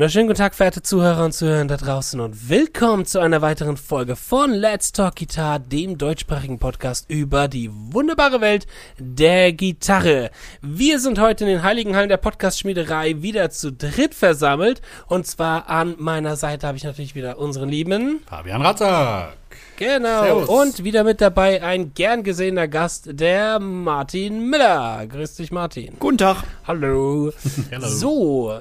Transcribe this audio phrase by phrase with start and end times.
[0.00, 4.16] wunderschönen guten Tag, verehrte Zuhörer und Zuhörer da draußen und willkommen zu einer weiteren Folge
[4.16, 8.66] von Let's Talk Guitar, dem deutschsprachigen Podcast über die wunderbare Welt
[8.98, 10.30] der Gitarre.
[10.62, 15.68] Wir sind heute in den heiligen Hallen der Podcast-Schmiederei wieder zu dritt versammelt und zwar
[15.68, 19.36] an meiner Seite habe ich natürlich wieder unseren lieben Fabian Ratzak.
[19.80, 20.24] Genau.
[20.24, 20.48] Servus.
[20.50, 25.06] Und wieder mit dabei ein gern gesehener Gast, der Martin Miller.
[25.06, 25.96] Grüß dich, Martin.
[25.98, 26.44] Guten Tag.
[26.66, 27.32] Hallo.
[27.70, 27.88] Hello.
[27.88, 28.60] So,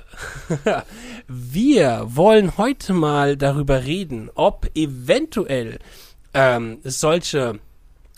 [1.27, 5.79] wir wollen heute mal darüber reden, ob eventuell
[6.33, 7.59] ähm, solche,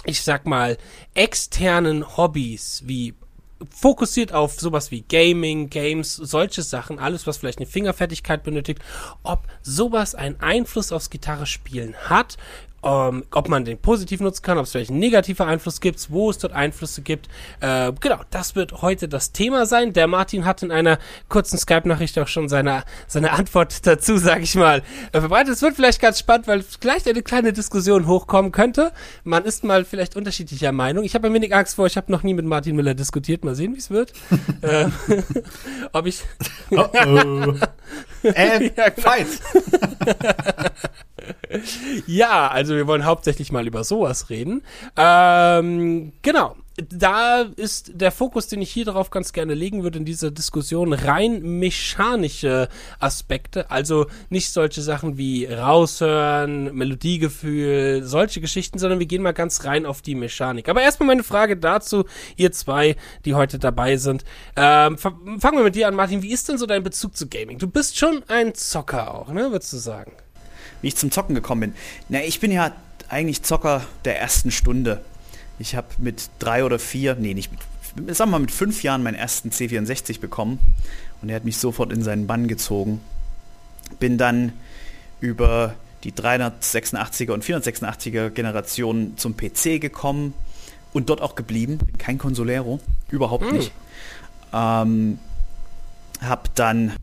[0.05, 0.77] ich sag mal,
[1.15, 3.15] externen Hobbys wie
[3.69, 8.81] fokussiert auf sowas wie Gaming, Games, solche Sachen, alles, was vielleicht eine Fingerfertigkeit benötigt,
[9.23, 12.37] ob sowas einen Einfluss aufs Gitarre spielen hat,
[12.83, 16.29] ähm, ob man den positiv nutzen kann, ob es vielleicht einen negativen Einfluss gibt, wo
[16.29, 17.27] es dort Einflüsse gibt.
[17.59, 19.93] Äh, genau, das wird heute das Thema sein.
[19.93, 20.97] Der Martin hat in einer
[21.29, 25.53] kurzen Skype-Nachricht auch schon seine, seine Antwort dazu, sage ich mal, äh, verbreitet.
[25.53, 28.91] Es wird vielleicht ganz spannend, weil vielleicht eine kleine Diskussion hochkommen könnte.
[29.23, 31.03] Man ist mal vielleicht unterschiedlicher Meinung.
[31.03, 33.45] Ich habe ein wenig Angst vor, ich habe noch nie mit Martin Miller diskutiert.
[33.45, 34.13] Mal sehen, wie es wird.
[34.61, 34.87] äh,
[35.91, 36.21] ob ich...
[36.71, 37.53] oh oh.
[38.23, 39.09] And ja, genau.
[39.09, 39.27] fight!
[42.07, 44.63] ja, also wir wollen hauptsächlich mal über sowas reden.
[44.97, 46.55] Ähm, genau.
[46.89, 50.93] Da ist der Fokus, den ich hier darauf ganz gerne legen würde in dieser Diskussion,
[50.93, 53.69] rein mechanische Aspekte.
[53.71, 59.85] Also nicht solche Sachen wie raushören, Melodiegefühl, solche Geschichten, sondern wir gehen mal ganz rein
[59.85, 60.69] auf die Mechanik.
[60.69, 62.95] Aber erstmal meine Frage dazu, ihr zwei,
[63.25, 64.23] die heute dabei sind.
[64.55, 66.21] Ähm, fangen wir mit dir an, Martin.
[66.21, 67.57] Wie ist denn so dein Bezug zu Gaming?
[67.57, 70.13] Du bist schon ein Zocker auch, ne, würdest du sagen?
[70.81, 71.73] wie ich zum Zocken gekommen bin.
[72.09, 72.71] Na, ich bin ja
[73.09, 75.01] eigentlich Zocker der ersten Stunde.
[75.61, 79.03] Ich habe mit drei oder vier, nee, nicht mit, sagen wir mal mit fünf Jahren
[79.03, 80.57] meinen ersten C64 bekommen
[81.21, 82.99] und er hat mich sofort in seinen Bann gezogen.
[83.99, 84.53] Bin dann
[85.19, 90.33] über die 386er und 486er Generation zum PC gekommen
[90.93, 91.77] und dort auch geblieben.
[91.77, 92.79] Bin kein Consolero,
[93.11, 93.55] überhaupt hm.
[93.55, 93.71] nicht.
[94.53, 95.19] Ähm,
[96.21, 96.93] hab dann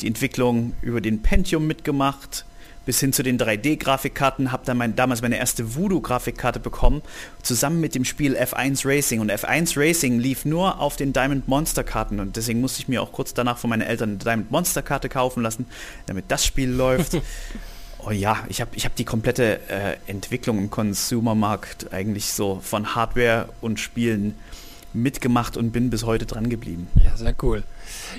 [0.00, 2.46] die Entwicklung über den Pentium mitgemacht,
[2.88, 7.02] bis hin zu den 3D-Grafikkarten, habe dann mein, damals meine erste Voodoo-Grafikkarte bekommen,
[7.42, 9.20] zusammen mit dem Spiel F1 Racing.
[9.20, 13.12] Und F1 Racing lief nur auf den Diamond Monster-Karten und deswegen musste ich mir auch
[13.12, 15.66] kurz danach von meinen Eltern eine Diamond Monster-Karte kaufen lassen,
[16.06, 17.18] damit das Spiel läuft.
[18.06, 22.94] Oh ja, ich habe ich hab die komplette äh, Entwicklung im Consumermarkt eigentlich so von
[22.94, 24.36] Hardware und Spielen
[24.92, 26.88] mitgemacht und bin bis heute dran geblieben.
[26.96, 27.62] Ja, sehr cool.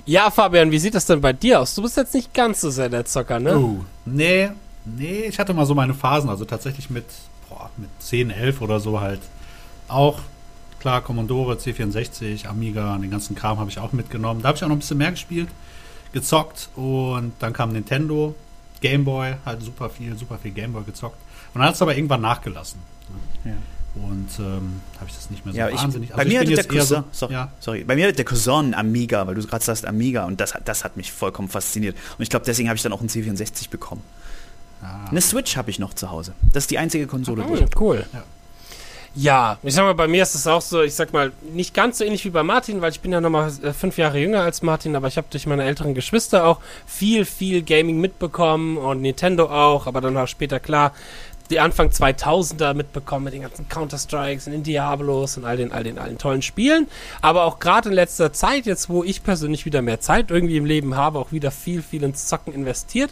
[0.05, 1.75] Ja, Fabian, wie sieht das denn bei dir aus?
[1.75, 3.57] Du bist jetzt nicht ganz so sehr der Zocker, ne?
[3.57, 4.49] Uh, nee,
[4.85, 7.05] nee, ich hatte mal so meine Phasen, also tatsächlich mit,
[7.49, 9.21] boah, mit 10, 11 oder so halt
[9.87, 10.19] auch.
[10.79, 14.41] Klar, Commodore, C64, Amiga, den ganzen Kram habe ich auch mitgenommen.
[14.41, 15.49] Da habe ich auch noch ein bisschen mehr gespielt,
[16.13, 18.33] gezockt und dann kam Nintendo,
[18.79, 21.17] Gameboy, halt super viel, super viel Gameboy gezockt.
[21.53, 22.79] Und dann hat es aber irgendwann nachgelassen.
[23.43, 23.51] Ja.
[23.95, 26.09] Und ähm, habe ich das nicht mehr so ja, wahnsinnig.
[26.09, 27.51] Ich, also bei mir hat der Cousin, so, sorry, ja.
[27.59, 30.83] sorry, bei mir hat der Cousin Amiga, weil du gerade sagst Amiga und das, das
[30.83, 31.95] hat mich vollkommen fasziniert.
[32.17, 34.01] Und ich glaube, deswegen habe ich dann auch einen C64 bekommen.
[34.81, 35.09] Ah.
[35.09, 36.33] Eine Switch habe ich noch zu Hause.
[36.53, 37.43] Das ist die einzige Konsole.
[37.47, 38.05] Oh, cool.
[38.13, 38.23] Ja.
[39.15, 41.97] Ja, ich sag mal, bei mir ist es auch so, ich sag mal, nicht ganz
[41.97, 44.61] so ähnlich wie bei Martin, weil ich bin ja nochmal äh, fünf Jahre jünger als
[44.61, 49.49] Martin, aber ich habe durch meine älteren Geschwister auch viel, viel Gaming mitbekommen und Nintendo
[49.49, 50.93] auch, aber dann auch später klar,
[51.49, 55.83] die Anfang 2000er mitbekommen mit den ganzen Counter-Strikes und den Diablos und all den, all
[55.83, 56.87] den, all den tollen Spielen.
[57.21, 60.65] Aber auch gerade in letzter Zeit, jetzt wo ich persönlich wieder mehr Zeit irgendwie im
[60.65, 63.11] Leben habe, auch wieder viel, viel ins Zocken investiert.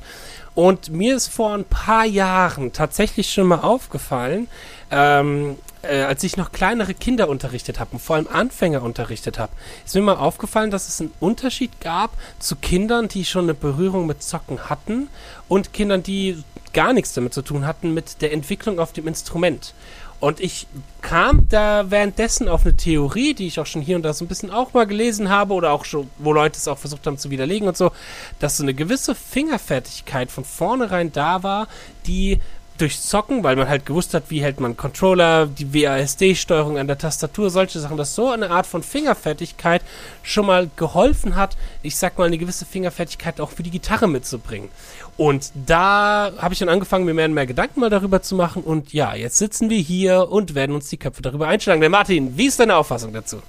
[0.54, 4.48] Und mir ist vor ein paar Jahren tatsächlich schon mal aufgefallen,
[4.90, 9.52] ähm, äh, als ich noch kleinere Kinder unterrichtet habe und vor allem Anfänger unterrichtet habe,
[9.86, 14.08] ist mir mal aufgefallen, dass es einen Unterschied gab zu Kindern, die schon eine Berührung
[14.08, 15.10] mit Zocken hatten
[15.48, 16.44] und Kindern, die
[16.74, 19.74] gar nichts damit zu tun hatten mit der Entwicklung auf dem Instrument.
[20.20, 20.66] Und ich
[21.02, 24.28] kam da währenddessen auf eine Theorie, die ich auch schon hier und da so ein
[24.28, 27.30] bisschen auch mal gelesen habe oder auch schon, wo Leute es auch versucht haben zu
[27.30, 27.92] widerlegen und so,
[28.40, 31.68] dass so eine gewisse Fingerfertigkeit von vornherein da war,
[32.08, 32.40] die
[32.78, 36.98] durch Zocken, weil man halt gewusst hat, wie hält man Controller, die WASD-Steuerung an der
[36.98, 39.82] Tastatur, solche Sachen, dass so eine Art von Fingerfertigkeit
[40.22, 44.70] schon mal geholfen hat, ich sag mal, eine gewisse Fingerfertigkeit auch für die Gitarre mitzubringen.
[45.18, 48.64] Und da habe ich dann angefangen, mir mehr und mehr Gedanken mal darüber zu machen.
[48.64, 51.82] Und ja, jetzt sitzen wir hier und werden uns die Köpfe darüber einschlagen.
[51.82, 53.42] Der Martin, wie ist deine Auffassung dazu?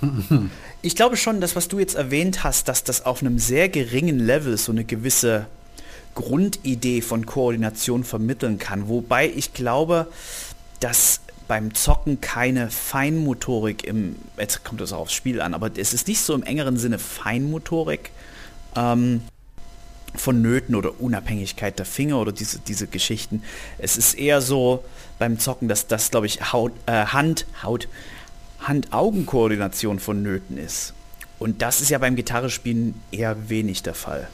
[0.84, 4.18] Ich glaube schon, dass was du jetzt erwähnt hast, dass das auf einem sehr geringen
[4.18, 5.46] Level so eine gewisse
[6.16, 8.88] Grundidee von Koordination vermitteln kann.
[8.88, 10.08] Wobei ich glaube,
[10.80, 15.94] dass beim Zocken keine Feinmotorik im, jetzt kommt das auch aufs Spiel an, aber es
[15.94, 18.10] ist nicht so im engeren Sinne Feinmotorik
[18.74, 19.22] ähm,
[20.14, 23.42] vonnöten oder Unabhängigkeit der Finger oder diese, diese Geschichten.
[23.78, 24.84] Es ist eher so
[25.18, 27.88] beim Zocken, dass das, glaube ich, Haut, äh, Hand, Haut,
[28.60, 30.94] Hand-Augen-Koordination vonnöten ist.
[31.38, 34.28] Und das ist ja beim Gitarrespielen eher wenig der Fall.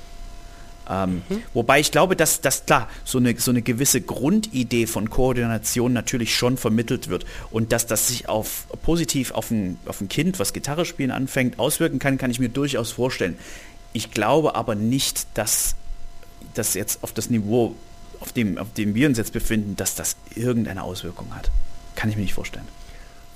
[0.91, 1.43] Ähm, mhm.
[1.53, 6.35] Wobei ich glaube, dass, dass klar, so eine, so eine gewisse Grundidee von Koordination natürlich
[6.35, 10.53] schon vermittelt wird und dass das sich auf, positiv auf ein, auf ein Kind, was
[10.53, 13.39] Gitarre spielen anfängt, auswirken kann, kann ich mir durchaus vorstellen.
[13.93, 15.75] Ich glaube aber nicht, dass
[16.55, 17.75] das jetzt auf das Niveau,
[18.21, 21.51] auf dem, auf dem wir uns jetzt befinden, dass das irgendeine Auswirkung hat.
[21.95, 22.67] Kann ich mir nicht vorstellen.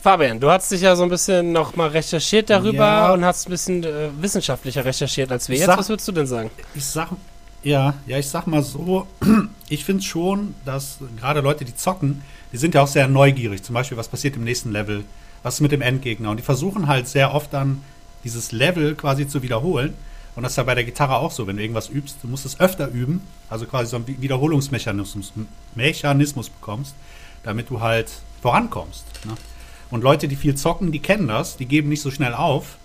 [0.03, 3.13] Fabian, du hast dich ja so ein bisschen noch mal recherchiert darüber ja.
[3.13, 5.67] und hast ein bisschen äh, wissenschaftlicher recherchiert als wir jetzt.
[5.67, 6.51] Sag, Was würdest du denn sagen?
[6.75, 7.11] Ich sag,
[7.63, 9.07] ja, ja, ich sag mal so,
[9.69, 12.23] ich finde schon, dass gerade Leute, die zocken,
[12.53, 13.63] die sind ja auch sehr neugierig.
[13.63, 15.05] Zum Beispiel, was passiert im nächsten Level,
[15.45, 16.31] was ist mit dem Endgegner.
[16.31, 17.83] Und die versuchen halt sehr oft dann
[18.25, 19.95] dieses Level quasi zu wiederholen.
[20.35, 22.47] Und das ist ja bei der Gitarre auch so, wenn du irgendwas übst, du musst
[22.47, 23.21] es öfter üben,
[23.51, 25.33] also quasi so einen Wiederholungsmechanismus
[25.75, 26.95] Mechanismus bekommst,
[27.43, 29.05] damit du halt vorankommst.
[29.25, 29.35] Ne?
[29.91, 32.79] Und Leute, die viel zocken, die kennen das, die geben nicht so schnell auf,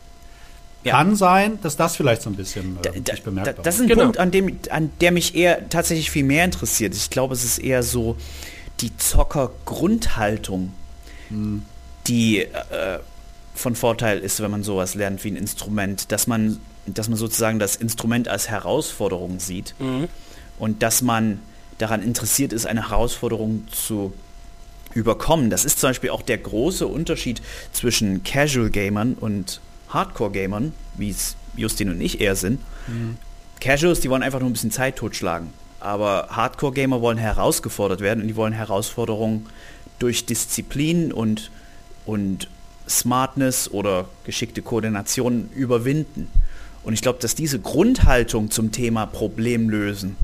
[0.87, 0.93] ja.
[0.93, 3.87] Kann sein, dass das vielleicht so ein bisschen äh, da, bemerkbar da, Das ist ein
[3.87, 4.03] genau.
[4.03, 6.95] Punkt, an, dem, an der mich eher tatsächlich viel mehr interessiert.
[6.95, 8.15] Ich glaube, es ist eher so
[8.79, 10.71] die Zocker-Grundhaltung,
[11.29, 11.63] hm.
[12.07, 12.99] die äh,
[13.55, 17.59] von Vorteil ist, wenn man sowas lernt wie ein Instrument, dass man, dass man sozusagen
[17.59, 20.07] das Instrument als Herausforderung sieht mhm.
[20.59, 21.39] und dass man
[21.77, 24.13] daran interessiert ist, eine Herausforderung zu
[24.93, 25.49] überkommen.
[25.49, 27.41] Das ist zum Beispiel auch der große Unterschied
[27.71, 33.17] zwischen Casual Gamern und Hardcore-Gamern, wie es Justin und ich eher sind, mhm.
[33.59, 35.49] Casuals, die wollen einfach nur ein bisschen Zeit totschlagen.
[35.79, 39.47] Aber Hardcore-Gamer wollen herausgefordert werden und die wollen Herausforderungen
[39.99, 41.51] durch Disziplin und,
[42.05, 42.49] und
[42.87, 46.29] Smartness oder geschickte Koordination überwinden.
[46.87, 50.15] Und ich glaube, dass diese Grundhaltung zum Thema Problemlösen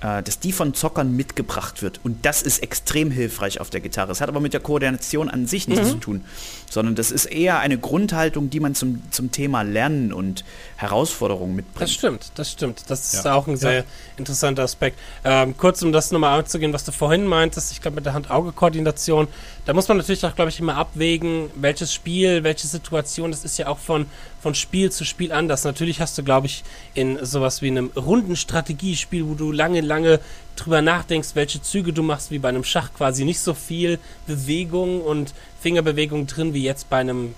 [0.00, 2.00] äh, dass die von Zockern mitgebracht wird.
[2.04, 4.12] Und das ist extrem hilfreich auf der Gitarre.
[4.12, 5.90] Es hat aber mit der Koordination an sich nichts mhm.
[5.90, 6.24] zu tun,
[6.70, 10.44] sondern das ist eher eine Grundhaltung, die man zum, zum Thema Lernen und
[10.76, 11.80] Herausforderungen mitbringt.
[11.80, 12.84] Das stimmt, das stimmt.
[12.88, 13.34] Das ist ja.
[13.34, 13.84] auch ein sehr ja.
[14.18, 14.98] interessanter Aspekt.
[15.24, 19.28] Ähm, kurz, um das nochmal anzugehen, was du vorhin meintest, ich glaube mit der Hand-Auge-Koordination,
[19.66, 23.58] da muss man natürlich auch, glaube ich, immer abwägen, welches Spiel, welche Situation, das ist
[23.58, 24.06] ja auch von,
[24.40, 25.64] von Spiel zu Spiel anders.
[25.64, 26.62] Natürlich hast du, glaube ich,
[26.94, 30.20] in sowas wie einem runden Strategiespiel, wo du lange, lange
[30.54, 33.98] drüber nachdenkst, welche Züge du machst, wie bei einem Schach quasi nicht so viel
[34.28, 37.34] Bewegung und Fingerbewegung drin wie jetzt bei einem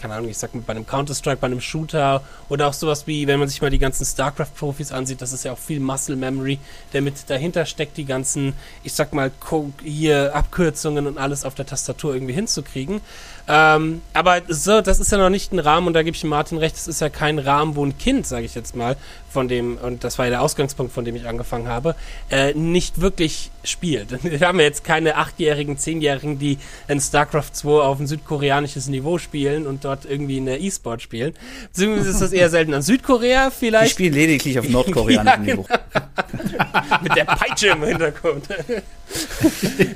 [0.00, 3.26] keine Ahnung, ich sag mal, bei einem Counter-Strike, bei einem Shooter oder auch sowas wie,
[3.26, 6.58] wenn man sich mal die ganzen StarCraft-Profis ansieht, das ist ja auch viel Muscle Memory,
[6.92, 9.30] der mit dahinter steckt, die ganzen, ich sag mal,
[9.84, 13.02] hier Abkürzungen und alles auf der Tastatur irgendwie hinzukriegen.
[13.48, 16.58] Ähm, aber so, das ist ja noch nicht ein Rahmen und da gebe ich Martin
[16.58, 18.96] recht, es ist ja kein Rahmen, wo ein Kind, sage ich jetzt mal,
[19.30, 21.94] von dem, und das war ja der Ausgangspunkt, von dem ich angefangen habe,
[22.30, 24.22] äh, nicht wirklich spielt.
[24.24, 26.58] Wir haben ja jetzt keine achtjährigen, zehnjährigen, die
[26.88, 31.34] in StarCraft 2 auf ein südkoreanisches Niveau spielen und dort irgendwie in der E-Sport spielen.
[31.72, 33.90] Zumindest ist das eher selten an Südkorea vielleicht.
[33.90, 35.62] Die spielen lediglich auf nordkoreanischem ja, Niveau.
[35.62, 35.80] Genau.
[37.02, 38.48] Mit der Peitsche im Hintergrund.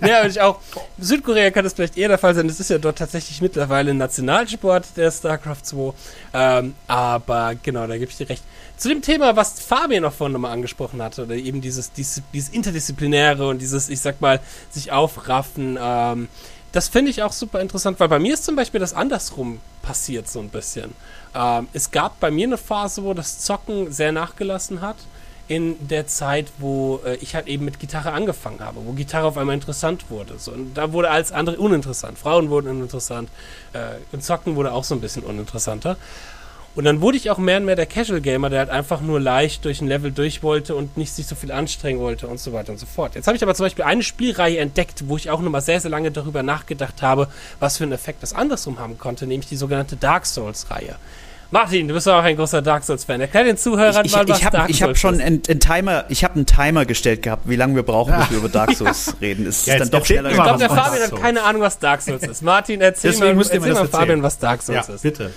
[0.07, 0.61] ja, und ich auch,
[0.99, 2.49] Südkorea kann das vielleicht eher der Fall sein.
[2.49, 5.93] Das ist ja dort tatsächlich mittlerweile ein Nationalsport, der StarCraft 2.
[6.33, 8.43] Ähm, aber genau, da gebe ich dir recht.
[8.77, 12.51] Zu dem Thema, was Fabian noch vorhin nochmal angesprochen hatte, oder eben dieses, dieses, dieses
[12.51, 16.29] Interdisziplinäre und dieses, ich sag mal, sich aufraffen, ähm,
[16.73, 20.29] das finde ich auch super interessant, weil bei mir ist zum Beispiel das andersrum passiert
[20.29, 20.93] so ein bisschen.
[21.33, 24.97] Ähm, es gab bei mir eine Phase, wo das Zocken sehr nachgelassen hat
[25.47, 29.37] in der Zeit, wo äh, ich halt eben mit Gitarre angefangen habe, wo Gitarre auf
[29.37, 30.39] einmal interessant wurde.
[30.39, 32.19] So, und da wurde alles andere uninteressant.
[32.19, 33.29] Frauen wurden uninteressant.
[33.73, 35.97] Äh, Zocken wurde auch so ein bisschen uninteressanter.
[36.75, 39.21] Und dann wurde ich auch mehr und mehr der Casual Gamer, der halt einfach nur
[39.21, 42.53] leicht durch ein Level durch wollte und nicht sich so viel anstrengen wollte und so
[42.53, 43.15] weiter und so fort.
[43.15, 45.91] Jetzt habe ich aber zum Beispiel eine Spielreihe entdeckt, wo ich auch nochmal sehr, sehr
[45.91, 47.29] lange darüber nachgedacht habe,
[47.61, 50.97] was für einen Effekt das andersrum haben konnte, nämlich die sogenannte Dark Souls-Reihe.
[51.55, 53.21] Martin, du bist auch ein großer Dark Souls-Fan.
[53.21, 55.41] Erklär den Zuhörern ich, ich, mal, was ich hab, Dark ich Souls hab schon einen,
[55.49, 58.49] einen Timer, Ich habe einen Timer gestellt gehabt, wie lange wir brauchen, bis wir über
[58.49, 59.47] Dark Souls reden.
[59.47, 62.03] Es ja, ist dann doch schneller Ich glaube, der Fabian hat keine Ahnung, was Dark
[62.03, 62.43] Souls ist.
[62.43, 65.03] Martin, erzähl Deswegen mal, erzähl mal Fabian, was Dark Souls ja, ist.
[65.03, 65.33] bitte.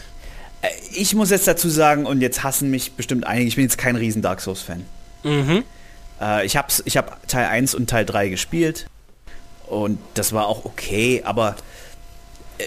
[0.63, 3.77] Äh, ich muss jetzt dazu sagen, und jetzt hassen mich bestimmt einige, ich bin jetzt
[3.77, 4.87] kein riesen Dark Souls-Fan.
[5.21, 5.63] Mhm.
[6.19, 8.87] Äh, ich habe ich hab Teil 1 und Teil 3 gespielt
[9.67, 11.57] und das war auch okay, aber
[12.57, 12.63] äh,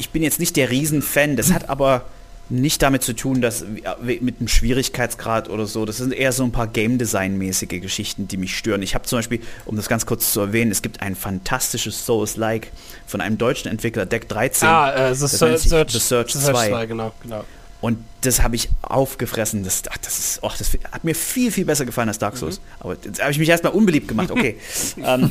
[0.00, 1.36] ich bin jetzt nicht der Riesenfan.
[1.36, 2.06] Das hat aber
[2.50, 3.64] nicht damit zu tun, dass
[4.02, 5.86] mit einem Schwierigkeitsgrad oder so.
[5.86, 8.82] Das sind eher so ein paar Game Design-mäßige Geschichten, die mich stören.
[8.82, 12.70] Ich habe zum Beispiel, um das ganz kurz zu erwähnen, es gibt ein fantastisches Souls-like
[13.06, 14.68] von einem deutschen Entwickler, Deck 13.
[14.68, 16.68] Ah, äh, The, Search, Search, The Search 2.
[16.68, 16.86] 2.
[16.86, 17.44] Genau, genau.
[17.80, 19.62] Und das habe ich aufgefressen.
[19.62, 22.58] Das, ach, das, ist, oh, das hat mir viel, viel besser gefallen als Dark Souls.
[22.58, 22.64] Mhm.
[22.80, 24.30] Aber jetzt habe ich mich erstmal unbeliebt gemacht.
[24.30, 24.56] Okay.
[25.02, 25.30] ähm,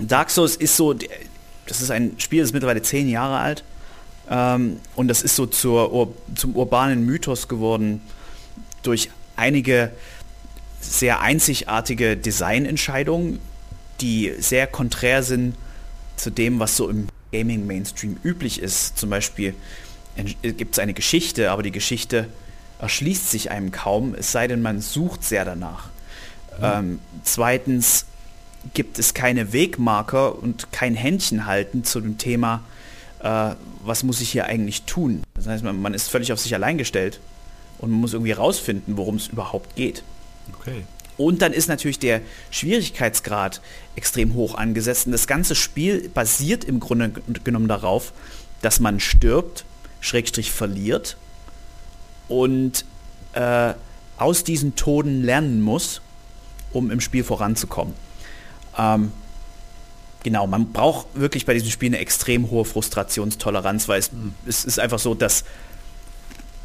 [0.00, 3.64] Dark Souls ist so, das ist ein Spiel, das ist mittlerweile zehn Jahre alt.
[4.30, 8.00] Ähm, und das ist so zur, zum urbanen Mythos geworden
[8.82, 9.90] durch einige
[10.80, 13.40] sehr einzigartige Designentscheidungen,
[14.00, 15.54] die sehr konträr sind
[16.16, 18.98] zu dem, was so im Gaming-Mainstream üblich ist.
[18.98, 19.54] Zum Beispiel
[20.42, 22.28] gibt es eine Geschichte, aber die Geschichte
[22.80, 25.88] erschließt sich einem kaum, es sei denn, man sucht sehr danach.
[26.58, 26.64] Mhm.
[26.64, 28.06] Ähm, zweitens
[28.72, 32.62] gibt es keine Wegmarker und kein Händchen halten zu dem Thema,
[33.24, 35.22] äh, was muss ich hier eigentlich tun.
[35.34, 37.20] Das heißt, man, man ist völlig auf sich allein gestellt
[37.78, 40.04] und man muss irgendwie rausfinden, worum es überhaupt geht.
[40.60, 40.84] Okay.
[41.16, 43.60] Und dann ist natürlich der Schwierigkeitsgrad
[43.96, 45.06] extrem hoch angesetzt.
[45.06, 47.12] Und das ganze Spiel basiert im Grunde
[47.44, 48.12] genommen darauf,
[48.62, 49.64] dass man stirbt,
[50.00, 51.16] Schrägstrich verliert
[52.28, 52.84] und
[53.32, 53.74] äh,
[54.18, 56.02] aus diesen Toden lernen muss,
[56.72, 57.94] um im Spiel voranzukommen.
[58.76, 59.12] Ähm,
[60.24, 64.34] genau, man braucht wirklich bei diesem Spiel eine extrem hohe Frustrationstoleranz, weil es, mhm.
[64.46, 65.44] es ist einfach so, dass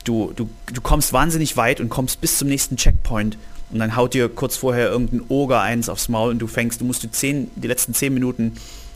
[0.04, 3.38] du, du, du kommst wahnsinnig weit und kommst bis zum nächsten Checkpoint
[3.72, 6.86] und dann haut dir kurz vorher irgendein Oger eins aufs Maul und du fängst, du
[6.86, 8.54] musst die, zehn, die letzten zehn Minuten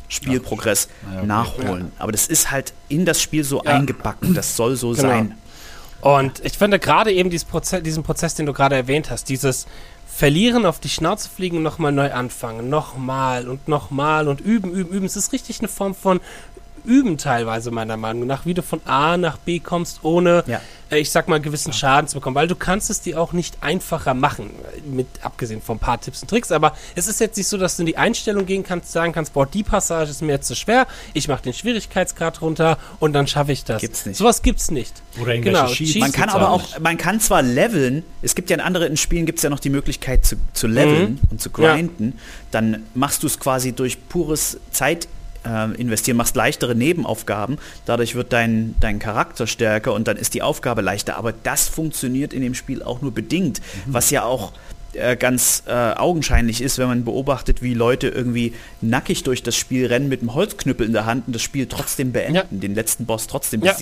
[0.08, 1.28] Spielprogress ja, okay.
[1.28, 1.92] nachholen.
[1.96, 2.04] Ja.
[2.04, 3.76] Aber das ist halt in das Spiel so ja.
[3.76, 5.02] eingebacken, das soll so genau.
[5.02, 5.38] sein.
[6.02, 9.68] Und ich finde gerade eben Prozess, diesen Prozess, den du gerade erwähnt hast, dieses
[10.16, 14.92] Verlieren, auf die Schnauze fliegen und nochmal neu anfangen, nochmal und nochmal und üben, üben,
[14.94, 15.06] üben.
[15.08, 16.22] Es ist richtig eine Form von
[16.86, 20.62] üben teilweise meiner Meinung nach, wie du von A nach B kommst, ohne, ja.
[20.90, 21.78] äh, ich sag mal, gewissen ja.
[21.78, 24.52] Schaden zu bekommen, weil du kannst es dir auch nicht einfacher machen,
[24.86, 27.78] mit abgesehen von ein paar Tipps und Tricks, aber es ist jetzt nicht so, dass
[27.78, 30.56] du in die Einstellung gehen kannst, sagen kannst, boah, die Passage ist mir jetzt zu
[30.56, 33.82] schwer, ich mache den Schwierigkeitsgrad runter und dann schaffe ich das.
[33.82, 34.18] Gibt's nicht.
[34.18, 35.02] Sowas gibt's nicht.
[35.22, 35.96] Oder genau, Cheats.
[35.96, 39.40] Man kann aber auch, man kann zwar leveln, es gibt ja in anderen Spielen gibt
[39.40, 41.20] es ja noch die Möglichkeit zu, zu leveln mhm.
[41.32, 42.22] und zu grinden, ja.
[42.52, 45.08] dann machst du es quasi durch pures Zeit
[45.46, 50.42] äh, investieren, machst leichtere Nebenaufgaben, dadurch wird dein, dein Charakter stärker und dann ist die
[50.42, 51.18] Aufgabe leichter.
[51.18, 53.94] Aber das funktioniert in dem Spiel auch nur bedingt, mhm.
[53.94, 54.54] was ja auch
[54.94, 59.88] äh, ganz äh, augenscheinlich ist, wenn man beobachtet, wie Leute irgendwie nackig durch das Spiel
[59.88, 62.44] rennen mit einem Holzknüppel in der Hand und das Spiel trotzdem beenden, ja.
[62.50, 63.74] den letzten Boss trotzdem ja.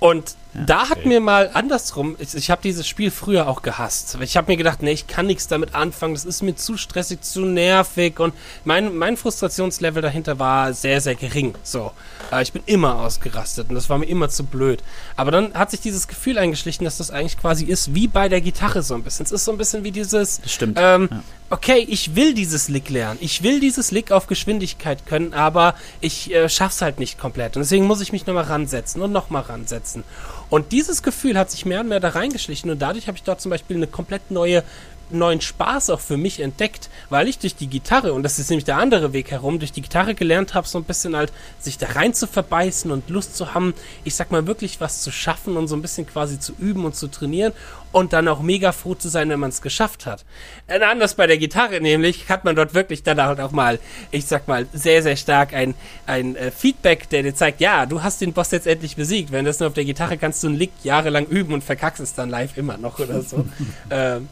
[0.00, 1.08] Und ja, da hat okay.
[1.08, 4.16] mir mal andersrum, ich, ich habe dieses Spiel früher auch gehasst.
[4.20, 7.22] Ich habe mir gedacht, nee, ich kann nichts damit anfangen, das ist mir zu stressig,
[7.22, 8.32] zu nervig und
[8.64, 11.54] mein, mein Frustrationslevel dahinter war sehr, sehr gering.
[11.64, 11.92] So,
[12.32, 14.84] äh, ich bin immer ausgerastet und das war mir immer zu blöd.
[15.16, 18.40] Aber dann hat sich dieses Gefühl eingeschlichen, dass das eigentlich quasi ist wie bei der
[18.40, 19.26] Gitarre so ein bisschen.
[19.26, 20.78] Es ist so ein bisschen wie dieses, das stimmt.
[20.80, 23.18] Ähm, ja okay, ich will dieses Lick lernen.
[23.22, 27.56] Ich will dieses Lick auf Geschwindigkeit können, aber ich äh, schaff's halt nicht komplett.
[27.56, 30.04] Und deswegen muss ich mich nochmal ransetzen und nochmal ransetzen.
[30.50, 33.40] Und dieses Gefühl hat sich mehr und mehr da reingeschlichen und dadurch habe ich dort
[33.40, 34.62] zum Beispiel eine komplett neue
[35.10, 38.64] neuen Spaß auch für mich entdeckt, weil ich durch die Gitarre, und das ist nämlich
[38.64, 41.88] der andere Weg herum, durch die Gitarre gelernt habe, so ein bisschen halt sich da
[41.88, 43.74] rein zu verbeißen und Lust zu haben,
[44.04, 46.96] ich sag mal wirklich was zu schaffen und so ein bisschen quasi zu üben und
[46.96, 47.52] zu trainieren
[47.92, 50.24] und dann auch mega froh zu sein, wenn man es geschafft hat.
[50.66, 53.78] Äh, anders bei der Gitarre nämlich hat man dort wirklich dann halt auch mal,
[54.10, 55.74] ich sag mal, sehr, sehr stark ein,
[56.06, 59.32] ein äh, Feedback, der dir zeigt, ja, du hast den Boss jetzt endlich besiegt.
[59.32, 62.14] Wenn das nur auf der Gitarre kannst du einen Lick jahrelang üben und verkackst es
[62.14, 63.46] dann live immer noch oder so.
[63.90, 64.28] ähm,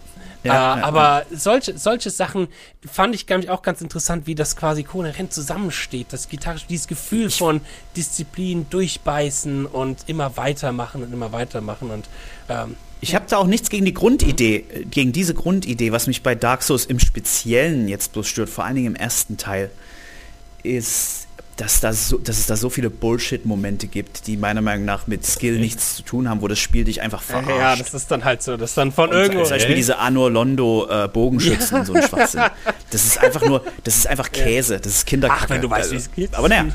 [0.47, 1.37] ja, äh, aber ja.
[1.37, 2.49] Solche, solche Sachen
[2.91, 6.09] fand ich, glaube ich, auch ganz interessant, wie das quasi kohärent zusammensteht.
[6.11, 7.61] Das Gitarre, dieses Gefühl von
[7.97, 12.09] Disziplin, durchbeißen und immer weitermachen und immer weitermachen und
[12.49, 16.35] ähm, ich habe da auch nichts gegen die Grundidee, gegen diese Grundidee, was mich bei
[16.35, 19.71] Dark Souls im Speziellen jetzt bloß stört, vor allen Dingen im ersten Teil,
[20.62, 21.25] ist
[21.57, 25.25] dass, da so, dass es da so viele Bullshit-Momente gibt, die meiner Meinung nach mit
[25.25, 27.49] Skill nichts zu tun haben, wo das Spiel dich einfach verarscht.
[27.49, 29.43] Ja, das ist dann halt so, das ist dann von und irgendwo.
[29.43, 31.85] Zum Beispiel diese Anor Londo äh, Bogenschützen, ja.
[31.85, 32.43] so ein Schwachsinn.
[32.91, 35.45] Das ist einfach nur, das ist einfach Käse, das ist Kinderkacke.
[35.45, 36.35] Ach, wenn du weißt, wie es geht.
[36.35, 36.67] Aber naja.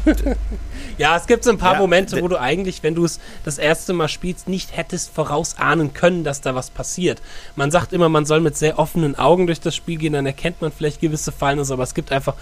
[0.97, 3.59] ja, es gibt so ein paar ja, Momente, wo du eigentlich, wenn du es das
[3.59, 7.21] erste Mal spielst, nicht hättest vorausahnen können, dass da was passiert.
[7.55, 10.59] Man sagt immer, man soll mit sehr offenen Augen durch das Spiel gehen, dann erkennt
[10.61, 12.33] man vielleicht gewisse Fallen und so, aber es gibt einfach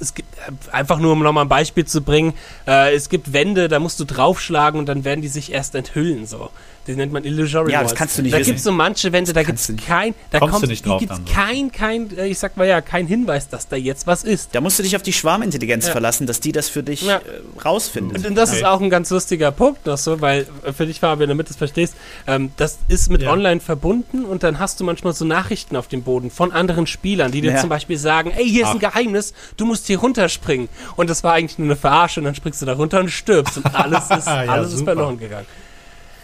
[0.00, 0.28] es gibt
[0.72, 2.34] einfach nur um nochmal ein Beispiel zu bringen,
[2.66, 6.26] äh, es gibt Wände, da musst du draufschlagen und dann werden die sich erst enthüllen
[6.26, 6.50] so.
[6.86, 9.32] Die nennt man Illusory Ja, das kannst du nicht Da gibt es so manche Wände,
[9.32, 12.56] da gibt es kein, da kommt, du nicht drauf gibt's kein, kein, äh, ich sag
[12.56, 14.54] mal ja, kein Hinweis, dass da jetzt was ist.
[14.54, 15.92] Da musst du dich auf die Schwarmintelligenz ja.
[15.92, 17.16] verlassen, dass die das für dich ja.
[17.16, 17.20] äh,
[17.64, 18.26] rausfindet.
[18.26, 18.58] Und das okay.
[18.58, 21.50] ist auch ein ganz lustiger Punkt noch so, weil äh, für dich, Fabian, damit du
[21.50, 21.94] es verstehst,
[22.26, 23.32] ähm, das ist mit ja.
[23.32, 27.32] online verbunden und dann hast du manchmal so Nachrichten auf dem Boden von anderen Spielern,
[27.32, 28.74] die dir zum Beispiel sagen, ey, hier ist Ach.
[28.74, 30.68] ein Geheimnis, du musst hier runterspringen.
[30.96, 33.56] Und das war eigentlich nur eine Verarsche und dann springst du da runter und stirbst
[33.56, 35.46] und alles ist, alles ist verloren gegangen.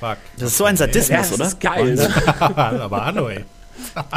[0.02, 0.18] Fuck.
[0.36, 1.46] Das ist so ein Sadismus, Ja, das oder?
[1.46, 2.08] ist geil, ne?
[2.40, 3.44] aber hallo, ey.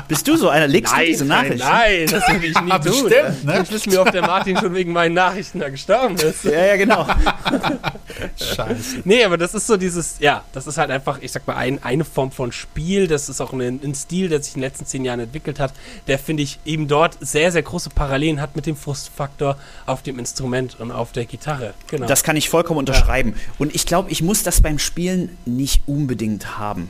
[0.08, 0.68] Bist du so einer?
[0.68, 1.64] Legst du diese nein, Nachricht?
[1.64, 2.92] nein, das will ich nie Ja, tun.
[3.04, 3.58] bestimmt, ne?
[3.58, 6.44] Jetzt wissen wir, ob der Martin schon wegen meinen Nachrichten da gestorben ist.
[6.44, 7.06] Ja, ja, genau.
[8.38, 9.02] Scheiße.
[9.04, 11.84] Nee, aber das ist so dieses, ja, das ist halt einfach, ich sag mal, ein,
[11.84, 13.08] eine Form von Spiel.
[13.08, 15.74] Das ist auch ein, ein Stil, der sich in den letzten zehn Jahren entwickelt hat,
[16.08, 20.20] der, finde ich, eben dort sehr, sehr große Parallelen hat mit dem Frustfaktor auf dem
[20.20, 21.74] Instrument und auf der Gitarre.
[21.88, 22.08] Genau.
[22.08, 23.36] Das kann ich vollkommen unterschreiben.
[23.58, 26.90] Und ich glaube, ich muss das beim Spielen nicht unbedingt haben.